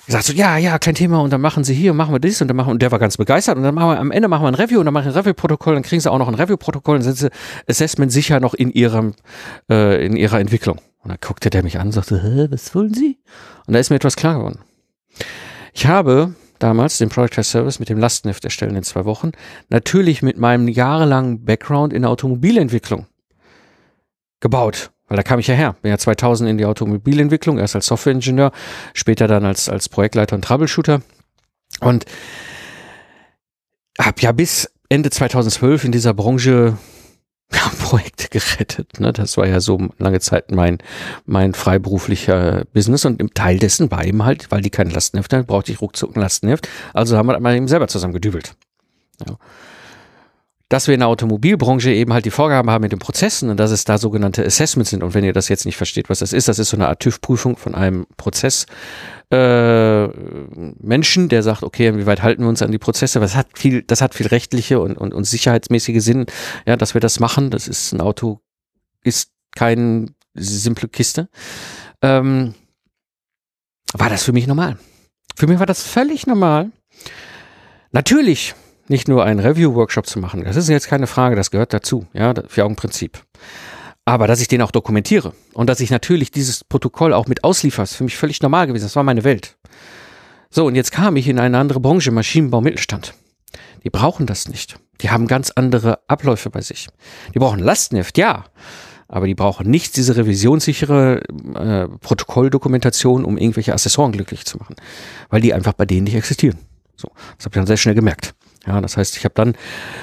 gesagt 0.05 0.25
so, 0.25 0.33
ja, 0.33 0.57
ja, 0.57 0.79
kein 0.79 0.95
Thema, 0.95 1.21
und 1.21 1.31
dann 1.31 1.41
machen 1.41 1.63
sie 1.63 1.73
hier, 1.73 1.93
machen 1.93 2.13
wir 2.13 2.19
das 2.19 2.41
und 2.41 2.47
dann 2.47 2.57
machen, 2.57 2.71
und 2.71 2.81
der 2.81 2.91
war 2.91 2.99
ganz 2.99 3.17
begeistert, 3.17 3.57
und 3.57 3.63
dann 3.63 3.75
machen 3.75 3.89
wir, 3.89 3.99
am 3.99 4.11
Ende 4.11 4.27
machen 4.27 4.43
wir 4.43 4.47
ein 4.47 4.55
Review, 4.55 4.79
und 4.79 4.85
dann 4.85 4.93
machen 4.93 5.05
wir 5.05 5.11
ein 5.11 5.17
Review-Protokoll, 5.17 5.73
dann 5.73 5.83
kriegen 5.83 6.01
sie 6.01 6.11
auch 6.11 6.17
noch 6.17 6.27
ein 6.27 6.35
Review-Protokoll, 6.35 6.97
dann 6.97 7.03
sind 7.03 7.17
sie 7.17 7.29
Assessment 7.69 8.11
sicher 8.11 8.39
noch 8.39 8.53
in 8.53 8.71
ihrem, 8.71 9.13
äh, 9.69 10.05
in 10.05 10.15
ihrer 10.15 10.39
Entwicklung. 10.39 10.79
Und 11.03 11.09
dann 11.09 11.17
guckte 11.21 11.49
der 11.49 11.63
mich 11.63 11.79
an 11.79 11.87
und 11.87 11.91
sagte, 11.91 12.21
Hä, 12.21 12.47
was 12.49 12.73
wollen 12.73 12.93
Sie? 12.93 13.19
Und 13.67 13.73
da 13.73 13.79
ist 13.79 13.89
mir 13.89 13.97
etwas 13.97 14.15
klar 14.15 14.35
geworden. 14.35 14.59
Ich 15.73 15.85
habe 15.85 16.33
damals 16.59 16.97
den 16.97 17.09
Product 17.09 17.37
as 17.37 17.51
Service 17.51 17.79
mit 17.79 17.89
dem 17.89 17.97
Lastenheft 17.97 18.45
erstellen 18.45 18.75
in 18.75 18.83
zwei 18.83 19.03
Wochen, 19.05 19.31
natürlich 19.69 20.21
mit 20.21 20.37
meinem 20.37 20.67
jahrelangen 20.67 21.43
Background 21.43 21.91
in 21.91 22.03
der 22.03 22.11
Automobilentwicklung 22.11 23.05
gebaut. 24.39 24.91
Weil 25.07 25.17
da 25.17 25.23
kam 25.23 25.39
ich 25.39 25.47
ja 25.47 25.55
her. 25.55 25.75
Bin 25.81 25.91
ja 25.91 25.97
2000 25.97 26.49
in 26.49 26.57
die 26.57 26.65
Automobilentwicklung, 26.65 27.59
erst 27.59 27.75
als 27.75 27.87
Softwareingenieur, 27.87 28.51
später 28.93 29.27
dann 29.27 29.45
als, 29.45 29.67
als 29.67 29.89
Projektleiter 29.89 30.35
und 30.35 30.45
Troubleshooter. 30.45 31.01
Und 31.81 32.05
habe 33.99 34.21
ja 34.21 34.31
bis 34.31 34.71
Ende 34.89 35.09
2012 35.09 35.83
in 35.85 35.91
dieser 35.91 36.13
Branche 36.13 36.77
Projekte 37.79 38.27
gerettet. 38.29 38.99
Ne? 38.99 39.13
Das 39.13 39.37
war 39.37 39.47
ja 39.47 39.59
so 39.59 39.89
lange 39.97 40.19
Zeit 40.19 40.51
mein, 40.51 40.79
mein 41.25 41.53
freiberuflicher 41.53 42.65
Business 42.73 43.05
und 43.05 43.19
im 43.19 43.33
Teil 43.33 43.59
dessen 43.59 43.91
war 43.91 44.05
eben 44.05 44.23
halt, 44.23 44.51
weil 44.51 44.61
die 44.61 44.69
kein 44.69 44.89
Lastenheft 44.89 45.33
hatten, 45.33 45.45
brauchte 45.45 45.71
ich 45.71 45.81
ruckzuck 45.81 46.15
ein 46.15 46.21
Lastenheft. 46.21 46.67
Also 46.93 47.17
haben 47.17 47.27
wir 47.27 47.39
mal 47.39 47.55
eben 47.55 47.67
selber 47.67 47.87
zusammen 47.87 48.13
gedübelt. 48.13 48.55
Ja 49.27 49.37
dass 50.69 50.87
wir 50.87 50.93
in 50.93 51.01
der 51.01 51.09
Automobilbranche 51.09 51.91
eben 51.91 52.13
halt 52.13 52.25
die 52.25 52.31
Vorgaben 52.31 52.69
haben 52.69 52.81
mit 52.81 52.91
den 52.91 52.99
Prozessen 52.99 53.49
und 53.49 53.57
dass 53.57 53.71
es 53.71 53.85
da 53.85 53.97
sogenannte 53.97 54.45
Assessments 54.45 54.89
sind. 54.89 55.03
Und 55.03 55.13
wenn 55.13 55.23
ihr 55.23 55.33
das 55.33 55.49
jetzt 55.49 55.65
nicht 55.65 55.77
versteht, 55.77 56.09
was 56.09 56.19
das 56.19 56.33
ist, 56.33 56.47
das 56.47 56.57
ist 56.57 56.69
so 56.69 56.77
eine 56.77 56.87
Art 56.87 56.99
TÜV-Prüfung 56.99 57.57
von 57.57 57.75
einem 57.75 58.07
Prozess. 58.17 58.65
Äh, 59.31 60.07
Menschen, 60.07 61.29
der 61.29 61.43
sagt, 61.43 61.63
okay, 61.63 61.87
inwieweit 61.87 62.23
halten 62.23 62.43
wir 62.43 62.49
uns 62.49 62.61
an 62.61 62.71
die 62.71 62.79
Prozesse? 62.79 63.21
Was 63.21 63.35
hat 63.35 63.47
viel, 63.55 63.83
das 63.83 64.01
hat 64.01 64.15
viel 64.15 64.27
rechtliche 64.27 64.79
und, 64.79 64.97
und, 64.97 65.13
und 65.13 65.25
sicherheitsmäßige 65.25 66.01
Sinn, 66.01 66.25
ja, 66.65 66.75
dass 66.75 66.93
wir 66.93 67.01
das 67.01 67.19
machen. 67.19 67.51
Das 67.51 67.67
ist 67.67 67.93
ein 67.93 68.01
Auto, 68.01 68.39
ist 69.03 69.31
keine 69.55 70.07
simple 70.33 70.87
Kiste. 70.87 71.29
Ähm, 72.01 72.55
war 73.93 74.09
das 74.09 74.23
für 74.23 74.33
mich 74.33 74.47
normal? 74.47 74.77
Für 75.35 75.47
mich 75.47 75.59
war 75.59 75.65
das 75.65 75.83
völlig 75.83 76.25
normal. 76.25 76.71
Natürlich 77.91 78.55
nicht 78.87 79.07
nur 79.07 79.23
einen 79.23 79.39
Review-Workshop 79.39 80.05
zu 80.05 80.19
machen. 80.19 80.43
Das 80.43 80.55
ist 80.55 80.69
jetzt 80.69 80.87
keine 80.87 81.07
Frage, 81.07 81.35
das 81.35 81.51
gehört 81.51 81.73
dazu, 81.73 82.05
ja, 82.13 82.33
für 82.47 82.65
Augenprinzip. 82.65 83.19
Aber 84.05 84.27
dass 84.27 84.41
ich 84.41 84.49
den 84.49 84.61
auch 84.61 84.71
dokumentiere 84.71 85.33
und 85.53 85.69
dass 85.69 85.79
ich 85.79 85.89
natürlich 85.89 86.31
dieses 86.31 86.63
Protokoll 86.63 87.13
auch 87.13 87.27
mit 87.27 87.43
ausliefer, 87.43 87.83
ist 87.83 87.95
für 87.95 88.03
mich 88.03 88.17
völlig 88.17 88.41
normal 88.41 88.67
gewesen. 88.67 88.83
Das 88.83 88.95
war 88.95 89.03
meine 89.03 89.23
Welt. 89.23 89.55
So, 90.49 90.65
und 90.65 90.75
jetzt 90.75 90.91
kam 90.91 91.15
ich 91.15 91.27
in 91.27 91.39
eine 91.39 91.57
andere 91.57 91.79
Branche, 91.79 92.11
Maschinenbau, 92.11 92.61
Mittelstand. 92.61 93.13
Die 93.83 93.89
brauchen 93.89 94.25
das 94.25 94.47
nicht. 94.47 94.77
Die 95.01 95.09
haben 95.09 95.27
ganz 95.27 95.51
andere 95.51 95.99
Abläufe 96.07 96.49
bei 96.49 96.61
sich. 96.61 96.87
Die 97.33 97.39
brauchen 97.39 97.59
Lastenheft, 97.59 98.17
ja. 98.17 98.45
Aber 99.07 99.27
die 99.27 99.35
brauchen 99.35 99.69
nicht 99.69 99.95
diese 99.97 100.15
revisionssichere 100.15 101.21
äh, 101.55 101.87
Protokolldokumentation, 101.99 103.25
um 103.25 103.37
irgendwelche 103.37 103.73
Assessoren 103.73 104.11
glücklich 104.11 104.45
zu 104.45 104.57
machen. 104.57 104.75
Weil 105.29 105.41
die 105.41 105.53
einfach 105.53 105.73
bei 105.73 105.85
denen 105.85 106.05
nicht 106.05 106.15
existieren. 106.15 106.57
So, 106.95 107.09
das 107.37 107.45
habe 107.45 107.53
ich 107.53 107.59
dann 107.59 107.67
sehr 107.67 107.77
schnell 107.77 107.95
gemerkt. 107.95 108.33
Ja, 108.65 108.79
das 108.79 108.95
heißt, 108.95 109.17
ich 109.17 109.25
habe 109.25 109.33
dann 109.35 109.55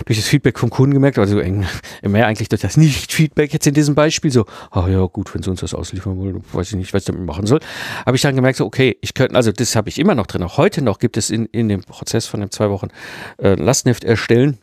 durch 0.04 0.18
das 0.18 0.28
Feedback 0.28 0.58
vom 0.58 0.68
Kunden 0.68 0.92
gemerkt, 0.92 1.18
also 1.18 1.36
mehr 2.02 2.26
eigentlich 2.26 2.50
durch 2.50 2.60
das 2.60 2.76
Nicht-Feedback 2.76 3.52
jetzt 3.54 3.66
in 3.66 3.72
diesem 3.72 3.94
Beispiel, 3.94 4.30
so, 4.30 4.44
ah 4.70 4.86
ja, 4.86 5.04
gut, 5.06 5.34
wenn 5.34 5.42
sie 5.42 5.50
uns 5.50 5.60
das 5.60 5.72
ausliefern 5.72 6.18
wollen, 6.18 6.44
weiß 6.52 6.68
ich 6.68 6.76
nicht, 6.76 6.92
was 6.92 7.02
ich 7.02 7.06
damit 7.06 7.24
machen 7.24 7.46
soll, 7.46 7.60
habe 8.04 8.16
ich 8.16 8.22
dann 8.22 8.36
gemerkt, 8.36 8.58
so, 8.58 8.66
okay, 8.66 8.98
ich 9.00 9.14
könnte, 9.14 9.34
also 9.34 9.50
das 9.50 9.76
habe 9.76 9.88
ich 9.88 9.98
immer 9.98 10.14
noch 10.14 10.26
drin. 10.26 10.42
Auch 10.42 10.58
heute 10.58 10.82
noch 10.82 10.98
gibt 10.98 11.16
es 11.16 11.30
in, 11.30 11.46
in 11.46 11.68
dem 11.68 11.82
Prozess 11.82 12.26
von 12.26 12.40
den 12.40 12.50
zwei 12.50 12.68
Wochen 12.68 12.88
äh, 13.38 13.54
Lastenheft 13.54 14.04
erstellen, 14.04 14.58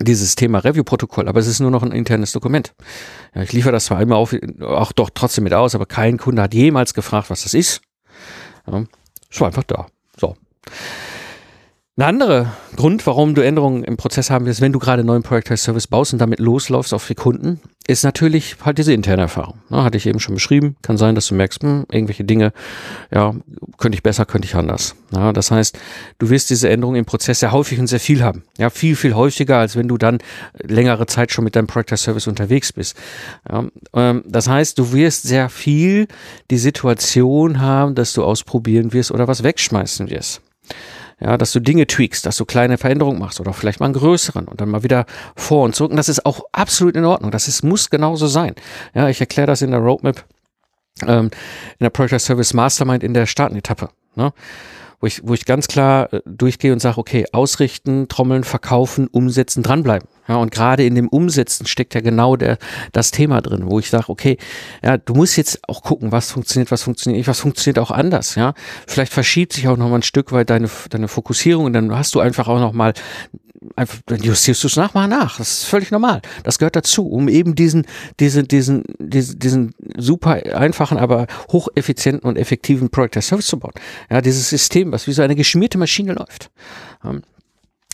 dieses 0.00 0.34
Thema 0.34 0.58
Review-Protokoll, 0.58 1.28
aber 1.28 1.40
es 1.40 1.46
ist 1.46 1.60
nur 1.60 1.70
noch 1.70 1.82
ein 1.82 1.92
internes 1.92 2.32
Dokument. 2.32 2.74
Ja, 3.34 3.42
ich 3.42 3.52
liefere 3.52 3.72
das 3.72 3.86
zwar 3.86 4.02
immer 4.02 4.16
auf, 4.16 4.36
auch 4.60 4.92
doch 4.92 5.10
trotzdem 5.14 5.44
mit 5.44 5.54
aus, 5.54 5.74
aber 5.74 5.86
kein 5.86 6.18
Kunde 6.18 6.42
hat 6.42 6.52
jemals 6.52 6.92
gefragt, 6.92 7.30
was 7.30 7.44
das 7.44 7.54
ist. 7.54 7.80
Ja, 8.66 8.84
es 9.30 9.40
war 9.40 9.48
einfach 9.48 9.64
da. 9.64 9.86
So. 10.18 10.36
Ein 11.96 12.02
anderer 12.02 12.52
Grund, 12.74 13.06
warum 13.06 13.36
du 13.36 13.44
Änderungen 13.44 13.84
im 13.84 13.96
Prozess 13.96 14.28
haben 14.28 14.46
willst, 14.46 14.60
wenn 14.60 14.72
du 14.72 14.80
gerade 14.80 14.98
einen 14.98 15.06
neuen 15.06 15.22
Project 15.22 15.56
Service 15.56 15.86
baust 15.86 16.12
und 16.12 16.18
damit 16.18 16.40
losläufst 16.40 16.92
auf 16.92 17.06
die 17.06 17.14
Kunden, 17.14 17.60
ist 17.86 18.02
natürlich 18.02 18.56
halt 18.64 18.78
diese 18.78 18.92
interne 18.92 19.22
Erfahrung. 19.22 19.58
Ne, 19.68 19.84
hatte 19.84 19.96
ich 19.96 20.06
eben 20.06 20.18
schon 20.18 20.34
beschrieben. 20.34 20.74
Kann 20.82 20.96
sein, 20.96 21.14
dass 21.14 21.28
du 21.28 21.36
merkst, 21.36 21.62
hm, 21.62 21.86
irgendwelche 21.92 22.24
Dinge, 22.24 22.52
ja, 23.12 23.32
könnte 23.78 23.94
ich 23.94 24.02
besser, 24.02 24.26
könnte 24.26 24.46
ich 24.46 24.56
anders. 24.56 24.96
Ja, 25.14 25.32
das 25.32 25.52
heißt, 25.52 25.78
du 26.18 26.30
wirst 26.30 26.50
diese 26.50 26.68
Änderungen 26.68 26.98
im 26.98 27.04
Prozess 27.04 27.38
sehr 27.38 27.52
häufig 27.52 27.78
und 27.78 27.86
sehr 27.86 28.00
viel 28.00 28.24
haben. 28.24 28.42
Ja, 28.58 28.70
viel, 28.70 28.96
viel 28.96 29.14
häufiger, 29.14 29.58
als 29.58 29.76
wenn 29.76 29.86
du 29.86 29.96
dann 29.96 30.18
längere 30.60 31.06
Zeit 31.06 31.30
schon 31.30 31.44
mit 31.44 31.54
deinem 31.54 31.68
Project 31.68 31.96
Service 31.96 32.26
unterwegs 32.26 32.72
bist. 32.72 32.96
Ja, 33.48 33.66
ähm, 33.92 34.24
das 34.26 34.48
heißt, 34.48 34.76
du 34.80 34.92
wirst 34.92 35.22
sehr 35.22 35.48
viel 35.48 36.08
die 36.50 36.58
Situation 36.58 37.60
haben, 37.60 37.94
dass 37.94 38.14
du 38.14 38.24
ausprobieren 38.24 38.92
wirst 38.92 39.12
oder 39.12 39.28
was 39.28 39.44
wegschmeißen 39.44 40.10
wirst. 40.10 40.42
Ja, 41.20 41.38
dass 41.38 41.52
du 41.52 41.60
Dinge 41.60 41.86
tweakst, 41.86 42.26
dass 42.26 42.36
du 42.36 42.44
kleine 42.44 42.76
Veränderungen 42.76 43.18
machst 43.18 43.40
oder 43.40 43.52
vielleicht 43.52 43.80
mal 43.80 43.86
einen 43.86 43.94
größeren 43.94 44.46
und 44.46 44.60
dann 44.60 44.68
mal 44.68 44.82
wieder 44.82 45.06
vor 45.36 45.64
und 45.64 45.74
zurück. 45.74 45.92
Und 45.92 45.96
das 45.96 46.08
ist 46.08 46.26
auch 46.26 46.42
absolut 46.52 46.96
in 46.96 47.04
Ordnung. 47.04 47.30
Das 47.30 47.46
ist, 47.46 47.62
muss 47.62 47.88
genauso 47.88 48.26
sein. 48.26 48.54
Ja, 48.94 49.08
ich 49.08 49.20
erkläre 49.20 49.46
das 49.46 49.62
in 49.62 49.70
der 49.70 49.80
Roadmap, 49.80 50.24
ähm, 51.06 51.26
in 51.26 51.84
der 51.84 51.90
Project 51.90 52.20
Service 52.20 52.52
Mastermind 52.52 53.04
in 53.04 53.14
der 53.14 53.26
Startenetappe. 53.26 53.90
Ne? 54.16 54.32
Wo 55.00 55.06
ich, 55.06 55.20
wo 55.24 55.34
ich 55.34 55.44
ganz 55.44 55.68
klar 55.68 56.12
äh, 56.12 56.20
durchgehe 56.24 56.72
und 56.72 56.80
sage, 56.80 56.98
okay, 56.98 57.26
ausrichten, 57.32 58.08
trommeln, 58.08 58.44
verkaufen, 58.44 59.08
umsetzen, 59.08 59.62
dranbleiben. 59.62 60.08
Ja, 60.26 60.36
und 60.36 60.50
gerade 60.50 60.84
in 60.84 60.94
dem 60.94 61.08
Umsetzen 61.08 61.66
steckt 61.66 61.94
ja 61.94 62.00
genau 62.00 62.36
der, 62.36 62.56
das 62.92 63.10
Thema 63.10 63.42
drin, 63.42 63.64
wo 63.66 63.78
ich 63.78 63.90
sage, 63.90 64.08
okay, 64.08 64.38
ja, 64.82 64.96
du 64.96 65.14
musst 65.14 65.36
jetzt 65.36 65.60
auch 65.68 65.82
gucken, 65.82 66.12
was 66.12 66.30
funktioniert, 66.30 66.70
was 66.70 66.82
funktioniert 66.82 67.18
nicht, 67.18 67.28
was 67.28 67.40
funktioniert 67.40 67.78
auch 67.78 67.90
anders, 67.90 68.34
ja. 68.34 68.54
Vielleicht 68.86 69.12
verschiebt 69.12 69.52
sich 69.52 69.68
auch 69.68 69.76
noch 69.76 69.88
mal 69.88 69.96
ein 69.96 70.02
Stück 70.02 70.32
weit 70.32 70.48
deine, 70.48 70.70
deine 70.88 71.08
Fokussierung 71.08 71.66
und 71.66 71.74
dann 71.74 71.94
hast 71.94 72.14
du 72.14 72.20
einfach 72.20 72.48
auch 72.48 72.58
noch 72.58 72.72
mal 72.72 72.94
einfach, 73.76 73.98
dann 74.06 74.22
justierst 74.22 74.62
du 74.62 74.68
es 74.68 74.76
nach, 74.76 74.94
mal 74.94 75.08
nach. 75.08 75.38
Das 75.38 75.50
ist 75.50 75.64
völlig 75.64 75.90
normal. 75.90 76.22
Das 76.42 76.58
gehört 76.58 76.76
dazu, 76.76 77.06
um 77.08 77.28
eben 77.28 77.54
diesen, 77.54 77.86
diesen, 78.20 78.48
diesen, 78.48 78.84
diesen, 78.98 79.38
diesen 79.38 79.74
super 79.96 80.42
einfachen, 80.56 80.98
aber 80.98 81.26
hocheffizienten 81.50 82.28
und 82.28 82.36
effektiven 82.36 82.90
Project 82.90 83.16
as 83.16 83.28
Service 83.28 83.46
zu 83.46 83.58
bauen. 83.58 83.72
Ja, 84.10 84.20
dieses 84.20 84.48
System, 84.48 84.92
was 84.92 85.06
wie 85.06 85.12
so 85.12 85.22
eine 85.22 85.36
geschmierte 85.36 85.78
Maschine 85.78 86.14
läuft. 86.14 86.50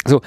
So. 0.07 0.21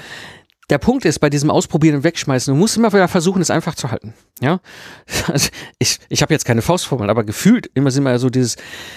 Der 0.70 0.78
Punkt 0.78 1.04
ist 1.04 1.18
bei 1.18 1.28
diesem 1.28 1.50
Ausprobieren 1.50 1.96
und 1.96 2.04
Wegschmeißen, 2.04 2.52
du 2.54 2.58
musst 2.58 2.76
immer 2.78 2.90
wieder 2.92 3.06
versuchen, 3.06 3.42
es 3.42 3.50
einfach 3.50 3.74
zu 3.74 3.90
halten. 3.90 4.14
Ja, 4.40 4.60
also 5.26 5.50
ich, 5.78 5.98
ich 6.08 6.22
habe 6.22 6.32
jetzt 6.32 6.46
keine 6.46 6.62
Faustformel, 6.62 7.10
aber 7.10 7.24
gefühlt 7.24 7.70
immer 7.74 7.90
sind 7.90 8.04
wir 8.04 8.12
ja 8.12 8.18
so 8.18 8.30
dieses, 8.30 8.56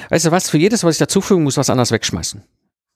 weißt 0.10 0.28
du 0.28 0.32
was, 0.32 0.50
für 0.50 0.58
jedes, 0.58 0.84
was 0.86 0.96
ich 0.96 1.00
dazufügen 1.00 1.44
muss, 1.44 1.58
was 1.58 1.70
anders 1.70 1.92
wegschmeißen. 1.92 2.42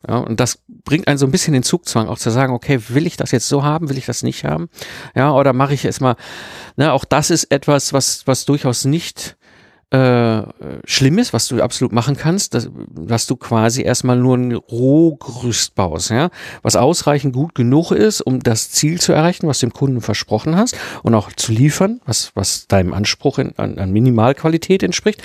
Ja, 0.08 0.18
und 0.18 0.40
das 0.40 0.60
bringt 0.68 1.08
einen 1.08 1.18
so 1.18 1.26
ein 1.26 1.32
bisschen 1.32 1.54
in 1.54 1.64
Zugzwang, 1.64 2.08
auch 2.08 2.18
zu 2.18 2.32
sagen, 2.32 2.54
okay, 2.54 2.80
will 2.90 3.06
ich 3.06 3.18
das 3.18 3.32
jetzt 3.32 3.48
so 3.48 3.64
haben, 3.64 3.90
will 3.90 3.98
ich 3.98 4.08
das 4.08 4.24
nicht 4.24 4.44
haben? 4.46 4.70
Ja, 5.16 5.32
oder 5.34 5.54
mache 5.54 5.74
ich 5.74 5.86
es 5.86 6.00
mal, 6.00 6.16
ne, 6.76 6.92
auch 6.92 7.06
das 7.06 7.30
ist 7.30 7.52
etwas, 7.52 7.94
was, 7.94 8.26
was 8.26 8.46
durchaus 8.46 8.86
nicht 8.86 9.38
äh, 9.92 10.44
schlimm 10.86 11.18
ist, 11.18 11.34
was 11.34 11.50
du 11.50 11.62
absolut 11.62 11.92
machen 11.92 12.16
kannst, 12.16 12.54
dass, 12.54 12.70
dass 12.90 13.28
du 13.28 13.36
quasi 13.36 13.84
erstmal 13.84 14.16
nur 14.16 14.38
ein 14.38 14.54
Rohgerüst 14.54 15.76
baust, 15.76 16.12
ja, 16.12 16.30
was 16.62 16.78
ausreichend 16.78 17.34
gut 17.34 17.54
genug 17.56 17.92
ist, 17.92 18.22
um 18.22 18.40
das 18.40 18.72
Ziel 18.72 19.02
zu 19.02 19.12
erreichen, 19.12 19.48
was 19.48 19.60
dem 19.60 19.74
Kunden 19.74 20.02
versprochen 20.02 20.56
hast 20.56 20.78
und 21.04 21.14
auch 21.14 21.32
zu 21.34 21.52
liefern, 21.52 22.00
was, 22.06 22.32
was 22.36 22.68
deinem 22.68 22.94
Anspruch 22.94 23.38
in, 23.38 23.54
an, 23.58 23.78
an 23.78 23.92
Minimalqualität 23.92 24.82
entspricht 24.82 25.22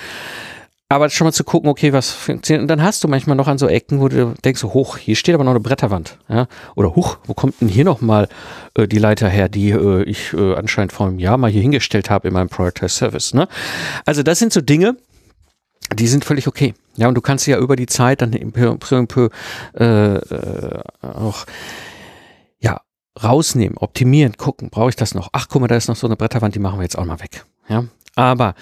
aber 0.89 1.09
schon 1.09 1.25
mal 1.25 1.33
zu 1.33 1.43
gucken, 1.43 1.69
okay, 1.69 1.91
was 1.91 2.11
funktioniert. 2.11 2.61
Und 2.61 2.67
dann 2.69 2.81
hast 2.81 3.03
du 3.03 3.07
manchmal 3.09 3.35
noch 3.35 3.47
an 3.47 3.57
so 3.57 3.67
Ecken, 3.67 3.99
wo 3.99 4.07
du 4.07 4.33
denkst, 4.45 4.63
hoch, 4.63 4.97
hier 4.97 5.15
steht 5.15 5.35
aber 5.35 5.43
noch 5.43 5.51
eine 5.51 5.59
Bretterwand. 5.59 6.17
Ja? 6.29 6.47
Oder 6.75 6.95
hoch, 6.95 7.17
wo 7.25 7.33
kommt 7.33 7.59
denn 7.59 7.67
hier 7.67 7.83
nochmal 7.83 8.29
äh, 8.75 8.87
die 8.87 8.99
Leiter 8.99 9.27
her, 9.27 9.49
die 9.49 9.71
äh, 9.71 10.03
ich 10.03 10.33
äh, 10.33 10.55
anscheinend 10.55 10.93
vor 10.93 11.07
einem 11.07 11.19
Jahr 11.19 11.37
mal 11.37 11.51
hier 11.51 11.61
hingestellt 11.61 12.09
habe 12.09 12.29
in 12.29 12.33
meinem 12.33 12.47
Prioritized 12.47 12.95
Service. 12.95 13.33
Ne? 13.33 13.49
Also 14.05 14.23
das 14.23 14.39
sind 14.39 14.53
so 14.53 14.61
Dinge, 14.61 14.95
die 15.93 16.07
sind 16.07 16.23
völlig 16.23 16.47
okay. 16.47 16.73
Ja, 16.95 17.09
und 17.09 17.15
du 17.15 17.21
kannst 17.21 17.45
sie 17.45 17.51
ja 17.51 17.59
über 17.59 17.75
die 17.75 17.85
Zeit 17.85 18.21
dann 18.21 18.31
peu, 18.31 18.77
peu, 18.77 19.05
peu, 19.05 19.29
äh, 19.73 20.19
auch 21.01 21.45
ja, 22.59 22.81
rausnehmen, 23.21 23.77
optimieren, 23.77 24.37
gucken, 24.37 24.69
brauche 24.69 24.89
ich 24.89 24.95
das 24.95 25.13
noch? 25.13 25.29
Ach, 25.33 25.47
guck 25.49 25.61
mal, 25.61 25.67
da 25.67 25.75
ist 25.75 25.89
noch 25.89 25.97
so 25.97 26.07
eine 26.07 26.15
Bretterwand, 26.15 26.55
die 26.55 26.59
machen 26.59 26.79
wir 26.79 26.83
jetzt 26.83 26.97
auch 26.97 27.05
mal 27.05 27.19
weg. 27.19 27.45
Ja, 27.67 27.83
aber 28.15 28.55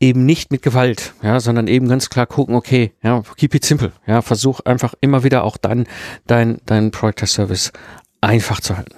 eben 0.00 0.24
nicht 0.24 0.50
mit 0.52 0.62
Gewalt, 0.62 1.14
ja, 1.22 1.40
sondern 1.40 1.66
eben 1.66 1.88
ganz 1.88 2.08
klar 2.10 2.26
gucken, 2.26 2.54
okay, 2.54 2.92
ja, 3.02 3.22
keep 3.36 3.54
it 3.54 3.64
simple, 3.64 3.92
ja, 4.06 4.22
versuch 4.22 4.60
einfach 4.60 4.94
immer 5.00 5.24
wieder 5.24 5.44
auch 5.44 5.56
dann 5.56 5.86
dein, 6.26 6.58
dein 6.66 6.90
Project 6.90 7.28
Service 7.28 7.72
einfach 8.20 8.60
zu 8.60 8.76
halten. 8.76 8.94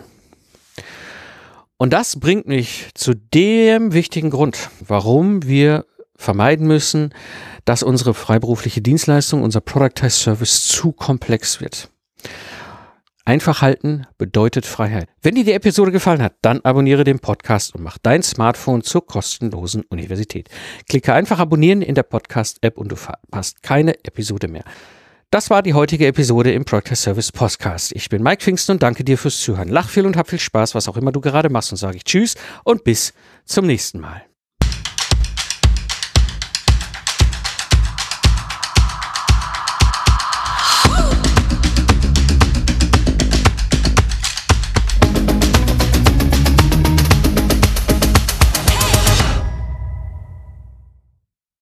Und 1.78 1.94
das 1.94 2.20
bringt 2.20 2.46
mich 2.46 2.90
zu 2.94 3.14
dem 3.14 3.94
wichtigen 3.94 4.28
Grund, 4.28 4.68
warum 4.86 5.44
wir 5.46 5.86
vermeiden 6.14 6.66
müssen, 6.66 7.14
dass 7.64 7.82
unsere 7.82 8.12
freiberufliche 8.12 8.82
Dienstleistung, 8.82 9.42
unser 9.42 9.62
Productized 9.62 10.20
Service 10.20 10.68
zu 10.68 10.92
komplex 10.92 11.60
wird. 11.62 11.88
Einfach 13.30 13.62
halten 13.62 14.08
bedeutet 14.18 14.66
Freiheit. 14.66 15.08
Wenn 15.22 15.36
dir 15.36 15.44
die 15.44 15.52
Episode 15.52 15.92
gefallen 15.92 16.20
hat, 16.20 16.34
dann 16.42 16.62
abonniere 16.62 17.04
den 17.04 17.20
Podcast 17.20 17.76
und 17.76 17.84
mach 17.84 17.96
dein 17.96 18.24
Smartphone 18.24 18.82
zur 18.82 19.06
kostenlosen 19.06 19.82
Universität. 19.82 20.48
Klicke 20.88 21.14
einfach 21.14 21.38
abonnieren 21.38 21.80
in 21.80 21.94
der 21.94 22.02
Podcast-App 22.02 22.76
und 22.76 22.90
du 22.90 22.96
verpasst 22.96 23.62
keine 23.62 23.94
Episode 24.04 24.48
mehr. 24.48 24.64
Das 25.30 25.48
war 25.48 25.62
die 25.62 25.74
heutige 25.74 26.08
Episode 26.08 26.52
im 26.52 26.64
Project 26.64 26.96
Service 26.96 27.30
Podcast. 27.30 27.92
Ich 27.94 28.08
bin 28.08 28.20
Mike 28.20 28.42
Pfingsten 28.42 28.72
und 28.72 28.82
danke 28.82 29.04
dir 29.04 29.16
fürs 29.16 29.38
Zuhören. 29.38 29.68
Lach 29.68 29.88
viel 29.88 30.06
und 30.06 30.16
hab 30.16 30.28
viel 30.28 30.40
Spaß, 30.40 30.74
was 30.74 30.88
auch 30.88 30.96
immer 30.96 31.12
du 31.12 31.20
gerade 31.20 31.50
machst 31.50 31.70
und 31.70 31.78
sage 31.78 31.98
ich 31.98 32.02
Tschüss 32.02 32.34
und 32.64 32.82
bis 32.82 33.14
zum 33.44 33.64
nächsten 33.64 34.00
Mal. 34.00 34.24